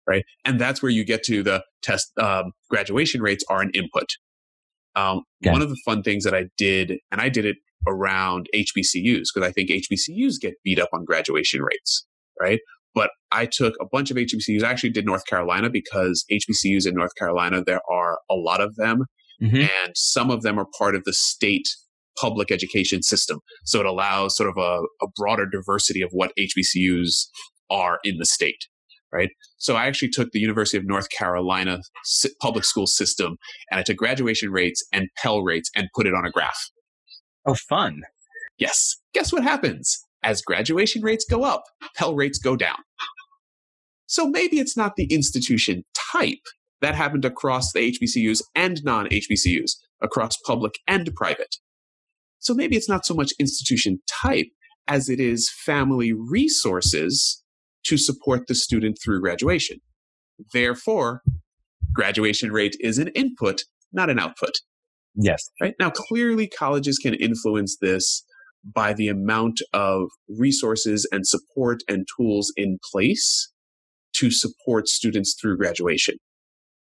[0.09, 0.25] right?
[0.45, 4.09] And that's where you get to the test um, graduation rates are an input.
[4.97, 5.53] Um, okay.
[5.53, 7.57] One of the fun things that I did, and I did it
[7.87, 12.07] around HBCUs because I think HBCUs get beat up on graduation rates,
[12.41, 12.61] right?
[12.95, 14.63] But I took a bunch of HBCUs.
[14.63, 18.77] I actually did North Carolina because HBCUs in North Carolina, there are a lot of
[18.77, 19.05] them.
[19.43, 19.57] Mm-hmm.
[19.57, 21.69] And some of them are part of the state
[22.21, 23.39] public education system.
[23.65, 27.27] So it allows sort of a, a broader diversity of what HBCUs
[27.71, 28.67] are in the state
[29.13, 29.31] right?
[29.57, 31.81] So I actually took the University of North Carolina
[32.41, 33.37] public school system
[33.71, 36.59] and I took graduation rates and Pell rates and put it on a graph.
[37.49, 38.03] Oh, fun.
[38.59, 38.97] Yes.
[39.15, 40.05] Guess what happens?
[40.23, 41.65] As graduation rates go up,
[41.97, 42.77] Pell rates go down.
[44.05, 46.43] So maybe it's not the institution type
[46.83, 51.57] that happened across the HBCUs and non HBCUs, across public and private.
[52.39, 54.49] So maybe it's not so much institution type
[54.87, 57.43] as it is family resources
[57.87, 59.79] to support the student through graduation.
[60.53, 61.23] Therefore,
[61.95, 64.53] graduation rate is an input, not an output.
[65.19, 65.51] Yes.
[65.61, 68.25] Right now, clearly colleges can influence this
[68.65, 73.51] by the amount of resources and support and tools in place
[74.15, 76.17] to support students through graduation.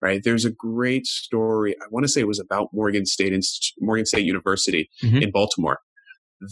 [0.01, 0.21] Right.
[0.25, 1.77] There's a great story.
[1.81, 3.33] I want to say it was about Morgan State,
[3.81, 5.19] Morgan State University mm-hmm.
[5.19, 5.79] in Baltimore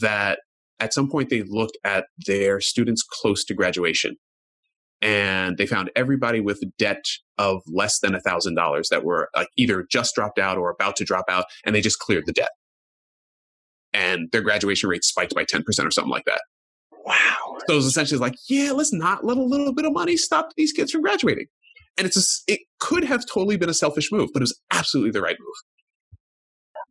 [0.00, 0.38] that
[0.78, 4.16] at some point they looked at their students close to graduation
[5.02, 7.04] and they found everybody with debt
[7.38, 10.96] of less than a thousand dollars that were like either just dropped out or about
[10.96, 12.50] to drop out and they just cleared the debt.
[13.92, 16.42] And their graduation rate spiked by 10% or something like that.
[17.04, 17.56] Wow.
[17.66, 20.50] So it was essentially like yeah let's not let a little bit of money stop
[20.56, 21.46] these kids from graduating.
[21.96, 25.12] And it's a, it could have totally been a selfish move but it was absolutely
[25.12, 25.54] the right move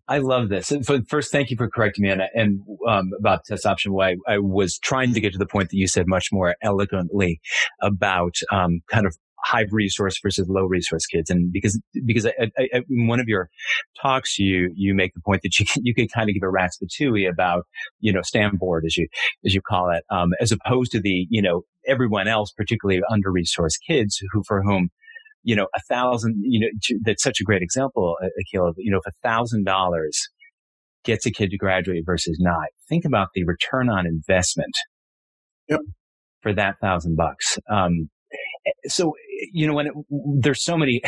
[0.09, 0.71] I love this.
[0.71, 3.95] And first, thank you for correcting me and, and um, about test option.
[4.01, 7.39] I, was trying to get to the point that you said much more eloquently
[7.79, 11.29] about um, kind of high resource versus low resource kids.
[11.29, 13.49] And because, because I, I, in one of your
[14.01, 16.79] talks, you, you make the point that you, you could kind of give a rat's
[16.79, 17.67] patooey about,
[17.99, 18.21] you know,
[18.53, 19.07] board as you,
[19.45, 23.31] as you call it, um, as opposed to the, you know, everyone else, particularly under
[23.31, 24.89] resourced kids who, for whom,
[25.43, 28.75] you know, a thousand, you know, that's such a great example, uh, uh, Akil, of,
[28.77, 30.29] you know, if a thousand dollars
[31.05, 34.75] gets a kid to graduate versus not, think about the return on investment
[35.67, 35.79] yep.
[36.41, 37.57] for that thousand bucks.
[37.69, 38.09] Um,
[38.65, 39.93] eh, so, eh, you know, when it,
[40.41, 41.01] there's so many,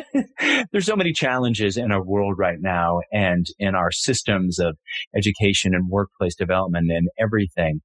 [0.72, 4.76] there's so many challenges in our world right now and in our systems of
[5.16, 7.80] education and workplace development and everything.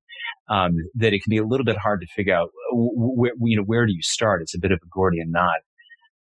[0.49, 3.57] Um, that it can be a little bit hard to figure out uh, where, you
[3.57, 4.41] know, where do you start?
[4.41, 5.59] It's a bit of a Gordian knot.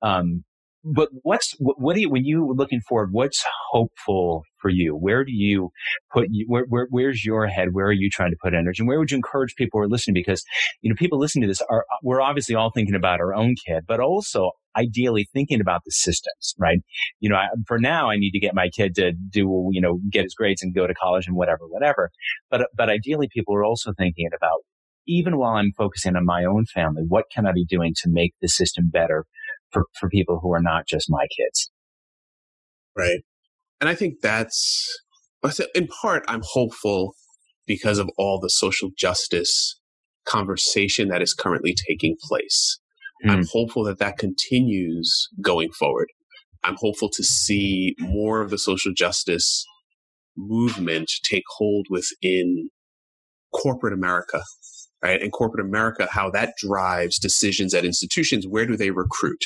[0.05, 0.45] Um,
[0.85, 3.09] but what's what, do you when you looking forward?
[3.13, 4.95] What's hopeful for you?
[4.95, 5.71] Where do you
[6.13, 7.69] put where, where where's your head?
[7.73, 8.83] Where are you trying to put energy?
[8.83, 10.13] And where would you encourage people who are listening?
[10.15, 10.45] Because
[10.83, 13.85] you know people listening to this are we're obviously all thinking about our own kid,
[13.89, 16.81] but also ideally thinking about the systems, right?
[17.19, 20.01] You know, I, for now, I need to get my kid to do you know
[20.11, 22.11] get his grades and go to college and whatever, whatever.
[22.51, 24.61] But but ideally, people are also thinking about
[25.07, 28.35] even while I'm focusing on my own family, what can I be doing to make
[28.41, 29.25] the system better
[29.75, 31.71] for, for people who are not just my kids.
[32.97, 33.21] Right.
[33.81, 34.89] And I think that's,
[35.75, 37.15] in part, I'm hopeful
[37.67, 39.79] because of all the social justice
[40.25, 42.79] conversation that is currently taking place.
[43.27, 43.31] Mm.
[43.31, 46.09] I'm hopeful that that continues going forward.
[46.63, 49.67] I'm hopeful to see more of the social justice
[50.37, 52.71] movement take hold within
[53.53, 54.43] corporate America,
[55.03, 55.21] right?
[55.21, 58.47] And corporate America, how that drives decisions at institutions.
[58.49, 59.45] Where do they recruit?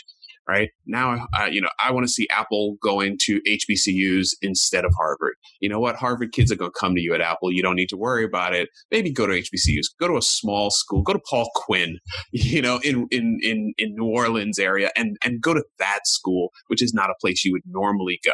[0.48, 0.70] Right?
[0.86, 5.34] Now, you know, I want to see Apple going to HBCUs instead of Harvard.
[5.60, 5.96] You know what?
[5.96, 7.52] Harvard kids are going to come to you at Apple.
[7.52, 8.70] You don't need to worry about it.
[8.90, 9.86] Maybe go to HBCUs.
[10.00, 11.02] Go to a small school.
[11.02, 11.98] Go to Paul Quinn,
[12.32, 16.50] you know, in in in in New Orleans area, and and go to that school,
[16.68, 18.32] which is not a place you would normally go,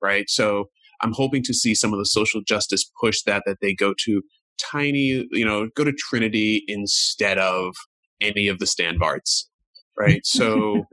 [0.00, 0.30] right?
[0.30, 0.66] So
[1.02, 4.22] I'm hoping to see some of the social justice push that that they go to
[4.58, 7.74] tiny, you know, go to Trinity instead of
[8.20, 9.44] any of the Stanvards
[9.98, 10.20] right?
[10.24, 10.84] So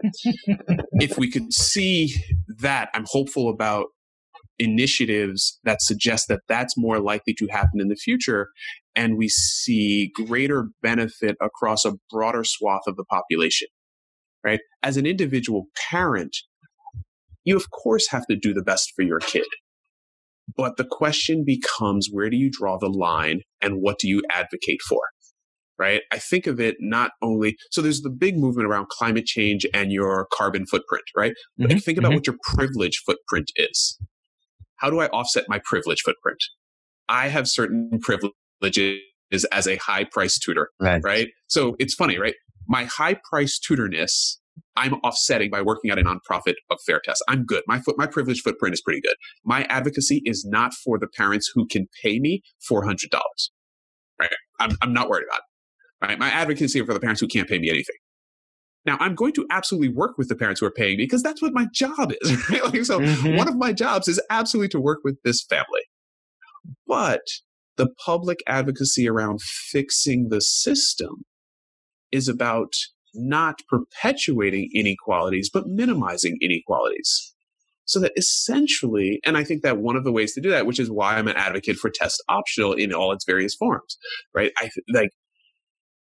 [0.93, 2.15] if we could see
[2.59, 3.87] that, I'm hopeful about
[4.59, 8.49] initiatives that suggest that that's more likely to happen in the future
[8.95, 13.67] and we see greater benefit across a broader swath of the population
[14.43, 14.59] right?
[14.83, 16.35] As an individual parent
[17.43, 19.45] you of course have to do the best for your kid.
[20.55, 24.81] But the question becomes where do you draw the line and what do you advocate
[24.87, 25.01] for
[25.83, 26.01] right?
[26.13, 29.91] I think of it not only, so there's the big movement around climate change and
[29.91, 31.33] your carbon footprint, right?
[31.59, 31.77] Mm-hmm.
[31.79, 32.15] think about mm-hmm.
[32.15, 33.99] what your privilege footprint is.
[34.77, 36.41] How do I offset my privilege footprint?
[37.09, 39.01] I have certain privileges
[39.51, 41.01] as a high price tutor, right.
[41.03, 41.27] right?
[41.47, 42.35] So it's funny, right?
[42.65, 44.39] My high price tutorness,
[44.77, 47.17] I'm offsetting by working at a nonprofit of Fairtest.
[47.27, 47.63] I'm good.
[47.67, 49.15] My foot, my privilege footprint is pretty good.
[49.43, 52.95] My advocacy is not for the parents who can pay me $400.
[54.17, 54.29] Right?
[54.61, 55.52] I'm, I'm not worried about it.
[56.03, 56.19] Right?
[56.19, 57.95] My advocacy for the parents who can't pay me anything.
[58.85, 61.41] Now, I'm going to absolutely work with the parents who are paying me because that's
[61.41, 62.49] what my job is.
[62.49, 62.63] Right?
[62.63, 63.37] Like, so, mm-hmm.
[63.37, 65.81] one of my jobs is absolutely to work with this family.
[66.85, 67.21] But
[67.77, 71.23] the public advocacy around fixing the system
[72.11, 72.73] is about
[73.13, 77.33] not perpetuating inequalities, but minimizing inequalities.
[77.85, 80.79] So that essentially, and I think that one of the ways to do that, which
[80.79, 83.97] is why I'm an advocate for test optional in all its various forms,
[84.33, 84.51] right?
[84.57, 85.09] I like,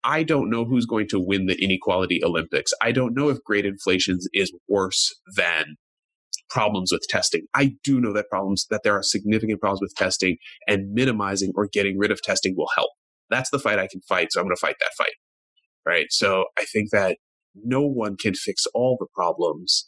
[0.04, 2.72] I don't know who's going to win the inequality Olympics.
[2.82, 5.76] I don't know if grade inflation is worse than
[6.50, 7.46] problems with testing.
[7.54, 10.38] I do know that problems, that there are significant problems with testing
[10.68, 12.90] and minimizing or getting rid of testing will help.
[13.30, 14.32] That's the fight I can fight.
[14.32, 15.14] So I'm going to fight that fight.
[15.86, 16.08] Right.
[16.10, 17.18] So I think that
[17.56, 19.88] no one can fix all the problems.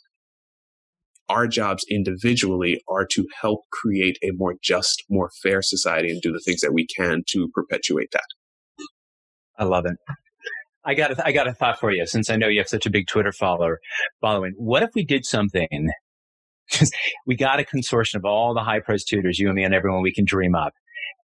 [1.29, 6.31] Our jobs individually are to help create a more just, more fair society and do
[6.31, 8.25] the things that we can to perpetuate that.
[9.57, 9.97] I love it.
[10.83, 12.85] I got a, I got a thought for you since I know you have such
[12.85, 13.79] a big Twitter follower
[14.19, 14.53] following.
[14.57, 15.91] What if we did something
[17.25, 20.01] we got a consortium of all the high priced tutors, you and me and everyone
[20.01, 20.73] we can dream up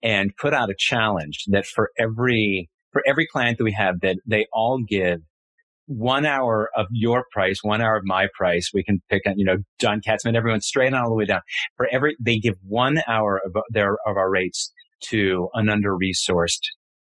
[0.03, 4.17] and put out a challenge that for every, for every client that we have that
[4.25, 5.19] they all give
[5.87, 8.71] one hour of your price, one hour of my price.
[8.73, 11.41] We can pick on, you know, John Katzman, everyone straight on all the way down.
[11.75, 14.71] For every, they give one hour of their, of our rates
[15.09, 16.61] to an under resourced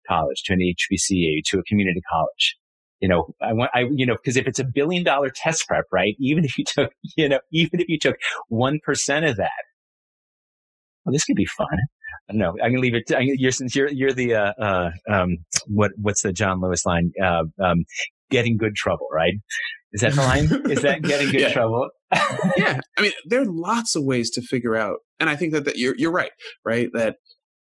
[0.07, 2.57] college, to an HBCU, to a community college
[3.03, 5.83] you know, I want, I, you know, because if it's a billion dollar test prep,
[5.91, 6.15] right?
[6.19, 8.15] Even if you took, you know, even if you took
[8.49, 8.79] 1%
[9.29, 9.51] of that,
[11.03, 11.67] well, this could be fun.
[12.29, 12.55] I don't know.
[12.63, 13.05] I can leave it.
[13.07, 17.11] To, you're, since you're, you're the, uh, uh, um, what, what's the John Lewis line?
[17.21, 17.83] Uh, um,
[18.31, 19.33] getting good trouble, right?
[19.91, 20.71] Is that the line?
[20.71, 21.51] Is that getting good yeah.
[21.51, 21.89] trouble?
[22.55, 22.79] yeah.
[22.97, 24.99] I mean, there are lots of ways to figure out.
[25.19, 26.31] And I think that, that you're, you're right,
[26.63, 26.87] right?
[26.93, 27.17] That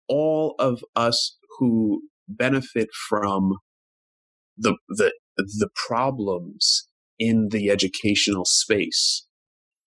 [0.06, 3.54] all of us who benefit from
[4.56, 9.26] the the the problems in the educational space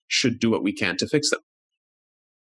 [0.08, 1.40] should do what we can to fix them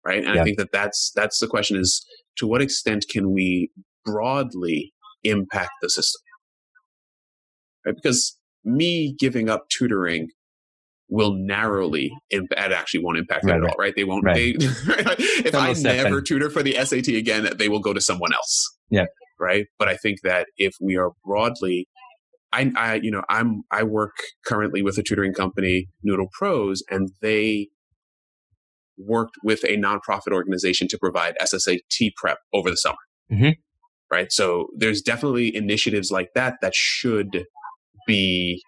[0.06, 0.24] right?
[0.24, 0.42] And yeah.
[0.42, 2.06] i think that that's that's the question is
[2.38, 3.70] to what extent can we
[4.06, 6.22] broadly impact the system?
[7.86, 7.96] Right?
[7.96, 10.28] Because me giving up tutoring
[11.10, 13.94] will narrowly imp- it actually won't impact right, it at all right?
[13.96, 14.36] They won't right.
[14.36, 18.78] they if i never tutor for the sat again they will go to someone else.
[18.90, 19.06] Yeah
[19.40, 21.88] right but i think that if we are broadly
[22.52, 24.16] I, I, you know, I'm, I work
[24.46, 27.68] currently with a tutoring company, Noodle Pros, and they
[28.98, 32.98] worked with a nonprofit organization to provide SSAT prep over the summer.
[33.32, 33.52] Mm-hmm.
[34.12, 34.32] Right.
[34.32, 37.46] So there's definitely initiatives like that that should
[38.08, 38.62] be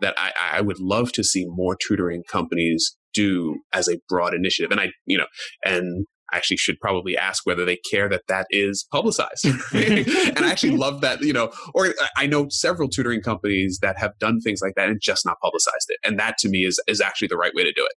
[0.00, 4.70] that I, I would love to see more tutoring companies do as a broad initiative.
[4.70, 5.26] And I, you know,
[5.64, 9.44] and actually should probably ask whether they care that that is publicized.
[9.72, 14.18] and I actually love that, you know, or I know several tutoring companies that have
[14.18, 15.98] done things like that and just not publicized it.
[16.04, 17.92] And that to me is, is actually the right way to do it.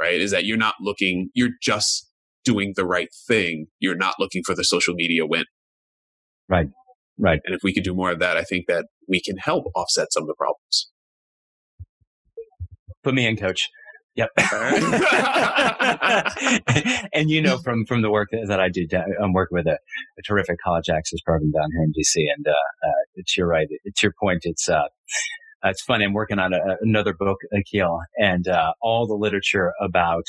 [0.00, 0.20] Right.
[0.20, 2.08] Is that you're not looking, you're just
[2.44, 3.66] doing the right thing.
[3.78, 5.44] You're not looking for the social media win.
[6.48, 6.66] Right.
[7.18, 7.40] Right.
[7.44, 10.12] And if we could do more of that, I think that we can help offset
[10.12, 10.90] some of the problems.
[13.04, 13.68] Put me in, coach.
[14.14, 14.28] Yep.
[17.14, 18.86] and you know from from the work that, I do,
[19.22, 19.78] I'm working with a,
[20.18, 23.66] a, terrific college access program down here in DC, and uh, uh, it's your right.
[23.84, 24.40] It's your point.
[24.42, 24.88] It's uh,
[25.64, 26.02] it's fun.
[26.02, 30.24] I'm working on a, another book, Akil, and uh, all the literature about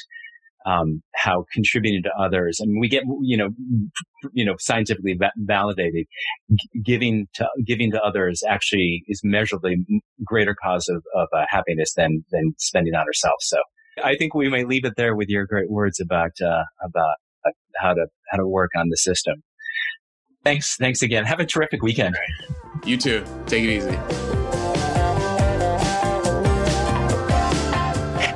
[0.66, 2.60] um, how contributing to others.
[2.60, 3.50] and we get you know
[4.32, 6.06] you know scientifically validated
[6.54, 9.78] G- giving to giving to others actually is measurably
[10.24, 13.46] greater cause of, of uh, happiness than than spending on ourselves.
[13.48, 13.58] So
[14.04, 17.52] I think we may leave it there with your great words about uh, about uh,
[17.78, 19.44] how to how to work on the system.
[20.44, 21.24] Thanks, thanks again.
[21.24, 22.18] Have a terrific weekend.
[22.86, 23.24] You too.
[23.46, 24.33] Take it easy.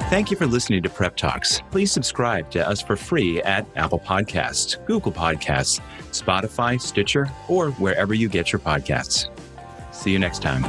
[0.10, 1.62] Thank you for listening to Prep Talks.
[1.70, 5.82] Please subscribe to us for free at Apple Podcasts, Google Podcasts,
[6.12, 9.28] Spotify, Stitcher, or wherever you get your podcasts.
[9.94, 10.64] See you next time.